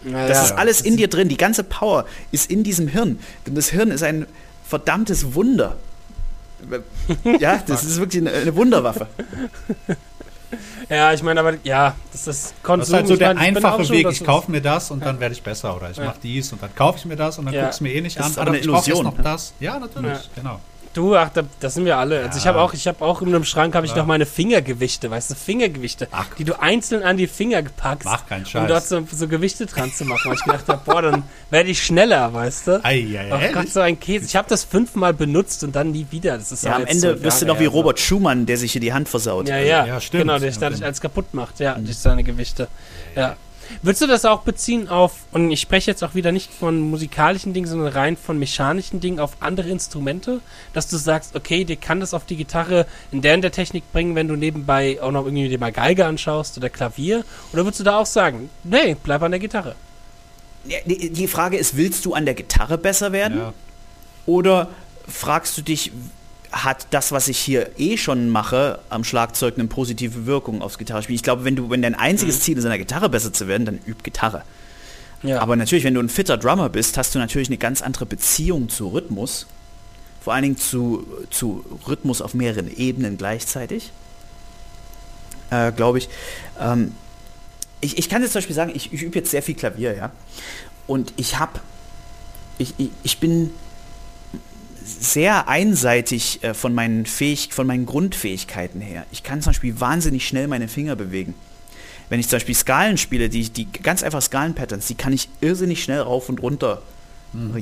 [0.05, 0.45] Ja, Das ja.
[0.45, 1.28] ist alles in dir drin.
[1.28, 3.18] Die ganze Power ist in diesem Hirn.
[3.47, 4.26] Denn das Hirn ist ein
[4.66, 5.76] verdammtes Wunder.
[7.39, 9.07] Ja, das ist wirklich eine, eine Wunderwaffe.
[10.89, 12.78] Ja, ich meine, aber ja, das ist Konsum.
[12.80, 14.07] Das ist halt so der meine, einfache schon, Weg.
[14.12, 15.76] Ich kaufe mir das und dann werde ich besser.
[15.76, 16.05] Oder ich Ja.
[16.05, 17.62] mache dies und dann kaufe ich mir das und dann Ja.
[17.62, 18.30] gucke ich es mir eh nicht Das an.
[18.32, 19.53] ist aber eine Illusion, noch das.
[19.59, 20.12] Ja, natürlich.
[20.12, 20.20] Ja.
[20.37, 20.61] Genau.
[20.97, 22.22] Du, ach, da, das sind wir alle.
[22.24, 25.11] Also ich habe auch, ich habe auch in einem Schrank habe ich noch meine Fingergewichte,
[25.11, 26.26] weißt du, Fingergewichte, Ach.
[26.38, 28.68] die du einzeln an die Finger packst, Mach keinen um Scheiß.
[28.68, 30.22] dort so, so Gewichte dran zu machen.
[30.30, 32.84] Weil ich gedacht habe, boah, dann werde ich schneller, weißt du?
[32.84, 34.24] Ei, ei, Ach ei, Gott, so ein Käse.
[34.24, 36.38] Ich habe das fünfmal benutzt und dann nie wieder.
[36.38, 37.76] Das ist Ja, am Ende wirst du noch wie her, so.
[37.76, 39.49] Robert Schumann, der sich hier die Hand versaut.
[39.49, 40.22] Ja, ja, Ja, stimmt.
[40.22, 42.68] genau, der sich dadurch alles kaputt macht, ja, durch seine Gewichte.
[43.14, 43.36] Ja.
[43.83, 47.53] Würdest du das auch beziehen auf, und ich spreche jetzt auch wieder nicht von musikalischen
[47.53, 50.41] Dingen, sondern rein von mechanischen Dingen auf andere Instrumente,
[50.73, 53.91] dass du sagst, okay, dir kann das auf die Gitarre in der und der Technik
[53.93, 57.25] bringen, wenn du nebenbei auch noch irgendwie dir mal Geige anschaust oder Klavier?
[57.53, 59.75] Oder würdest du da auch sagen, nee, bleib an der Gitarre?
[60.64, 63.39] Die die Frage ist, willst du an der Gitarre besser werden?
[63.39, 63.53] Ja.
[64.27, 64.69] Oder
[65.07, 65.93] fragst du dich,
[66.65, 71.15] hat das, was ich hier eh schon mache, am Schlagzeug eine positive Wirkung aufs Gitarrespiel?
[71.15, 73.65] Ich glaube, wenn du, wenn dein einziges Ziel ist, an der Gitarre besser zu werden,
[73.65, 74.43] dann üb Gitarre.
[75.23, 75.41] Ja.
[75.41, 78.69] Aber natürlich, wenn du ein fitter Drummer bist, hast du natürlich eine ganz andere Beziehung
[78.69, 79.47] zu Rhythmus.
[80.21, 83.93] Vor allen Dingen zu, zu Rhythmus auf mehreren Ebenen gleichzeitig.
[85.51, 86.09] Äh, Glaube ich.
[86.61, 86.93] Ähm,
[87.81, 87.99] ich.
[87.99, 90.11] Ich kann jetzt zum Beispiel sagen, ich, ich übe jetzt sehr viel Klavier, ja.
[90.87, 91.61] Und ich habe.
[92.59, 93.51] Ich, ich, ich bin
[94.87, 99.05] sehr einseitig äh, von, meinen Fähig von meinen Grundfähigkeiten her.
[99.12, 101.34] Ich kann zum Beispiel wahnsinnig schnell meine Finger bewegen.
[102.09, 105.82] Wenn ich zum Beispiel Skalen spiele, die, die ganz einfach Skalenpatterns, die kann ich irrsinnig
[105.82, 106.82] schnell rauf und runter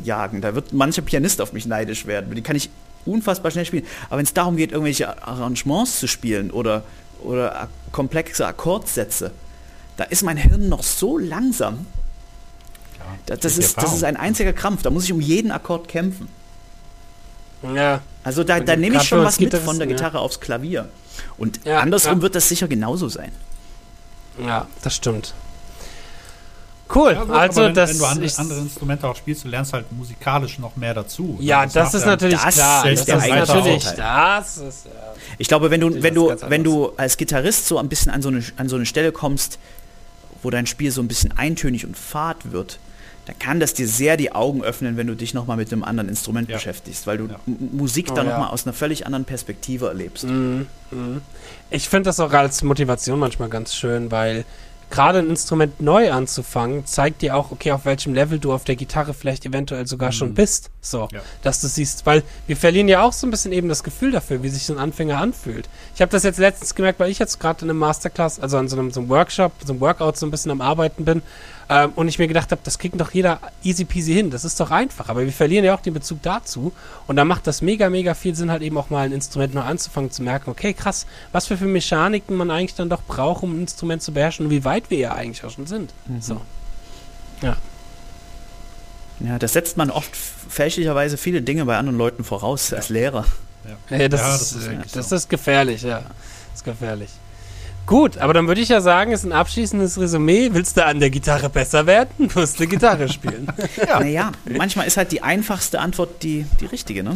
[0.04, 0.40] jagen.
[0.40, 2.32] Da wird mancher Pianist auf mich neidisch werden.
[2.32, 2.70] Die kann ich
[3.06, 3.84] unfassbar schnell spielen.
[4.08, 6.84] Aber wenn es darum geht, irgendwelche Arrangements zu spielen oder,
[7.22, 9.32] oder komplexe Akkordsätze,
[9.96, 11.86] da ist mein Hirn noch so langsam.
[12.98, 14.82] Ja, Da- Das die ist, das ist ein einziger Krampf.
[14.82, 16.28] Da muss ich um jeden Akkord kämpfen.
[17.74, 18.00] Ja.
[18.22, 19.94] Also da, da nehme ich schon was mit von der ja.
[19.94, 20.88] Gitarre aufs Klavier.
[21.36, 22.22] Und Ja, andersrum ja.
[22.22, 23.32] wird das sicher genauso sein.
[24.38, 25.34] Ja, das stimmt.
[26.94, 29.72] Cool, Ja, gut, also wenn, das wenn du andere, andere Instrumente auch spielst, du lernst
[29.72, 31.38] halt musikalisch noch mehr dazu.
[31.40, 32.88] Ja, Das das ist ja- natürlich das klar.
[32.90, 34.92] ist Das der ist natürlich, das ist, ja.
[35.38, 38.28] Ich glaube, wenn du, wenn du, wenn du als Gitarrist so ein bisschen an so,
[38.28, 39.58] eine, an so eine Stelle kommst,
[40.42, 42.78] wo dein Spiel so ein bisschen eintönig und fad wird,
[43.26, 46.08] dann kann das dir sehr die Augen öffnen, wenn du dich nochmal mit einem anderen
[46.08, 46.56] Instrument Ja.
[46.56, 47.40] beschäftigst, weil du Ja.
[47.46, 48.32] Musik Oh, dann ja.
[48.32, 50.24] nochmal aus einer völlig anderen Perspektive erlebst.
[50.24, 51.20] Mhm, mhm.
[51.70, 54.44] Ich finde das auch als Motivation manchmal ganz schön, weil
[54.90, 58.76] gerade ein Instrument neu anzufangen, zeigt dir auch, okay, auf welchem Level du auf der
[58.76, 60.70] Gitarre vielleicht eventuell sogar schon bist.
[60.82, 61.20] So, Ja.
[61.42, 64.42] dass du siehst, weil wir verlieren ja auch so ein bisschen eben das Gefühl dafür,
[64.42, 65.68] wie sich so ein Anfänger anfühlt.
[65.94, 68.68] Ich habe das jetzt letztens gemerkt, weil ich jetzt gerade in einem Masterclass, also an
[68.68, 71.22] so einem, so einem Workshop, so einem Workout so ein bisschen am Arbeiten bin
[71.68, 74.58] ähm, und ich mir gedacht habe, das kriegt doch jeder easy peasy hin, das ist
[74.60, 76.72] doch einfach, aber wir verlieren ja auch den Bezug dazu
[77.06, 79.62] und da macht das mega, mega viel Sinn, halt eben auch mal ein Instrument neu
[79.62, 83.56] anzufangen, zu merken, okay, krass, was für, für Mechaniken man eigentlich dann doch braucht, um
[83.56, 85.92] ein Instrument zu beherrschen und wie weit wir ja eigentlich auch schon sind.
[86.20, 86.40] So.
[89.20, 93.24] Ja, das setzt man oft fälschlicherweise viele Dinge bei anderen Leuten voraus als Lehrer.
[93.90, 96.00] Ja, das, Ja, ist, das ist äh, wirklich das ist gefährlich, ja.
[96.00, 97.10] Das ist gefährlich.
[97.86, 100.50] Gut, aber dann würde ich ja sagen, ist ein abschließendes Resümee.
[100.52, 103.46] Willst du an der Gitarre besser werden, musst du Gitarre spielen.
[103.76, 104.00] Ja.
[104.00, 107.14] Naja, manchmal ist halt die einfachste Antwort die, die richtige, ne?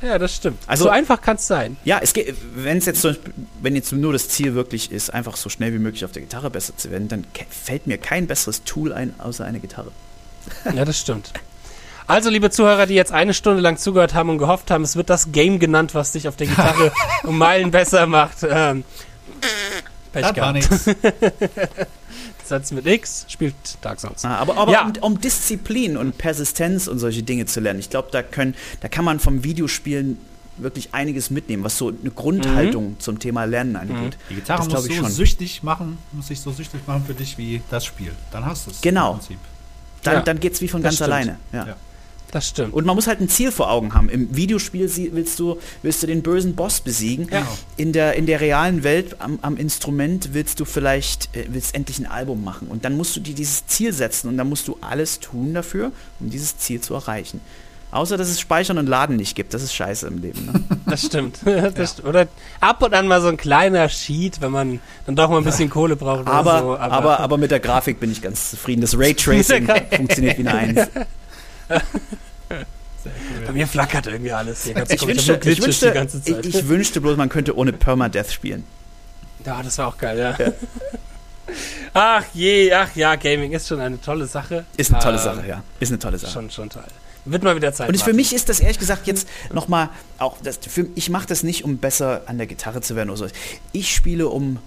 [0.00, 0.08] Ja.
[0.08, 0.58] ja, das stimmt.
[0.66, 1.76] Also- so einfach kann es sein.
[1.84, 3.12] Ja, es geht, wenn es jetzt so,
[3.62, 6.50] wenn jetzt nur das Ziel wirklich ist, einfach so schnell wie möglich auf der Gitarre
[6.50, 9.90] besser zu werden, dann fällt mir kein besseres Tool ein, außer eine Gitarre.
[10.74, 11.32] Ja, das stimmt.
[12.06, 15.08] Also, liebe Zuhörer, die jetzt eine Stunde lang zugehört haben und gehofft haben, es wird
[15.08, 16.92] das Game genannt, was dich auf der Gitarre
[17.24, 18.38] um Meilen besser macht.
[18.48, 18.84] Ähm,
[20.14, 20.70] Pech Das war gehabt.
[20.70, 20.84] nichts.
[22.44, 24.24] Satz mit X spielt Dark Souls.
[24.24, 24.82] Ah, aber aber Ja.
[24.86, 28.88] um, um Disziplin und Persistenz und solche Dinge zu lernen, ich glaube, da können, da
[28.88, 30.18] kann man vom Videospielen
[30.58, 34.16] wirklich einiges mitnehmen, was so eine Grundhaltung zum Thema Lernen angeht.
[34.30, 35.10] Die Gitarre Das muss so schon.
[35.10, 38.12] süchtig machen, muss sich so süchtig machen für dich wie das Spiel.
[38.30, 38.80] Dann hast du es.
[38.80, 39.12] Genau.
[39.14, 39.38] Im Prinzip.
[40.04, 40.20] Dann, Ja.
[40.20, 41.12] dann geht's wie von Das ganz stimmt.
[41.12, 41.38] alleine.
[41.52, 41.66] Ja.
[41.68, 41.76] Ja.
[42.34, 42.74] Das stimmt.
[42.74, 44.08] Und man muss halt ein Ziel vor Augen haben.
[44.08, 47.28] Im Videospiel willst du, willst du den bösen Boss besiegen.
[47.30, 47.46] Ja.
[47.76, 52.00] In, der, in der realen Welt am, am Instrument willst du vielleicht äh, willst endlich
[52.00, 52.66] ein Album machen.
[52.66, 55.92] Und dann musst du dir dieses Ziel setzen und dann musst du alles tun dafür,
[56.18, 57.40] um dieses Ziel zu erreichen.
[57.92, 59.54] Außer dass es Speichern und Laden nicht gibt.
[59.54, 60.46] Das ist scheiße im Leben.
[60.46, 60.64] Ne?
[60.86, 61.38] Das stimmt.
[61.44, 62.26] Das st- Oder
[62.58, 65.70] ab und an mal so ein kleiner Sheet, wenn man dann doch mal ein bisschen
[65.70, 66.22] Kohle braucht.
[66.22, 68.80] Oder aber, so, aber, aber, mit der Grafik bin ich ganz zufrieden.
[68.80, 70.88] Das Raytracing funktioniert wie eine Eins.
[73.46, 74.76] Bei mir flackert irgendwie alles hier.
[74.88, 78.64] Ich wünschte, ich, wünschte, ich, ich wünschte bloß, man könnte ohne Permadeath spielen.
[79.44, 80.36] ja, das war auch geil, ja.
[81.96, 84.64] Ach je, ach ja, Gaming ist schon eine tolle Sache.
[84.76, 85.62] Ist eine tolle Ähm, Sache, ja.
[85.78, 86.32] Ist eine tolle Sache.
[86.32, 86.82] Schon, schon toll.
[87.26, 87.88] Wird mal wieder Zeit.
[87.88, 91.26] Und ich, für mich ist das ehrlich gesagt jetzt nochmal, auch das, für, ich mache
[91.28, 93.26] das nicht, um besser an der Gitarre zu werden oder so.
[93.72, 94.58] Ich spiele, um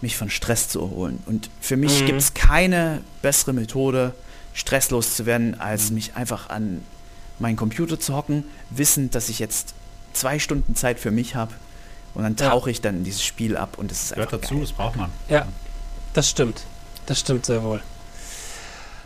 [0.00, 1.22] mich von Stress zu erholen.
[1.26, 2.06] Und für mich Mhm.
[2.06, 4.14] gibt es keine bessere Methode,
[4.60, 6.82] stresslos zu werden, als mich einfach an
[7.38, 9.74] meinen Computer zu hocken, wissend, dass ich jetzt
[10.12, 11.52] zwei Stunden Zeit für mich habe.
[12.14, 12.50] Und dann Ja.
[12.50, 14.62] tauche ich dann in dieses Spiel ab und es ist Gehört einfach dazu, geil.
[14.64, 15.10] das braucht man.
[15.28, 15.46] Ja,
[16.12, 16.62] das stimmt.
[17.06, 17.80] Das stimmt sehr wohl.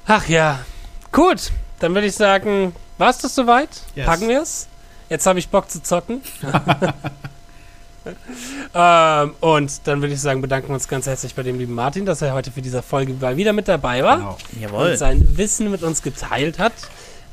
[0.07, 0.61] Ach ja.
[1.13, 3.69] Gut, dann würde ich sagen, war es das soweit?
[3.95, 4.07] Yes.
[4.07, 4.67] Packen wir es?
[5.09, 6.21] Jetzt habe ich Bock zu zocken.
[8.75, 12.05] ähm, und dann würde ich sagen, bedanken wir uns ganz herzlich bei dem lieben Martin,
[12.07, 14.39] dass er heute für diese Folge mal wieder mit dabei war Genau.
[14.61, 14.91] Jawohl.
[14.91, 16.73] und sein Wissen mit uns geteilt hat.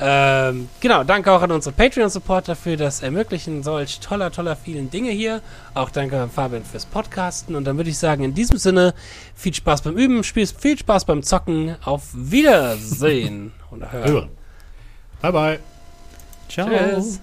[0.03, 5.11] Ähm, genau, danke auch an unsere Patreon-Supporter für das Ermöglichen solch toller, toller vielen Dinge
[5.11, 5.41] hier.
[5.75, 7.55] Auch danke an Fabian fürs Podcasten.
[7.55, 8.95] Und dann würde ich sagen, in diesem Sinne,
[9.35, 11.75] viel Spaß beim Üben, viel viel Spaß beim Zocken.
[11.83, 13.51] Auf Wiedersehen.
[13.71, 14.29] Oder hören.
[15.21, 15.59] Bye bye.
[16.49, 16.67] Ciao.
[16.67, 17.19] Tschüss.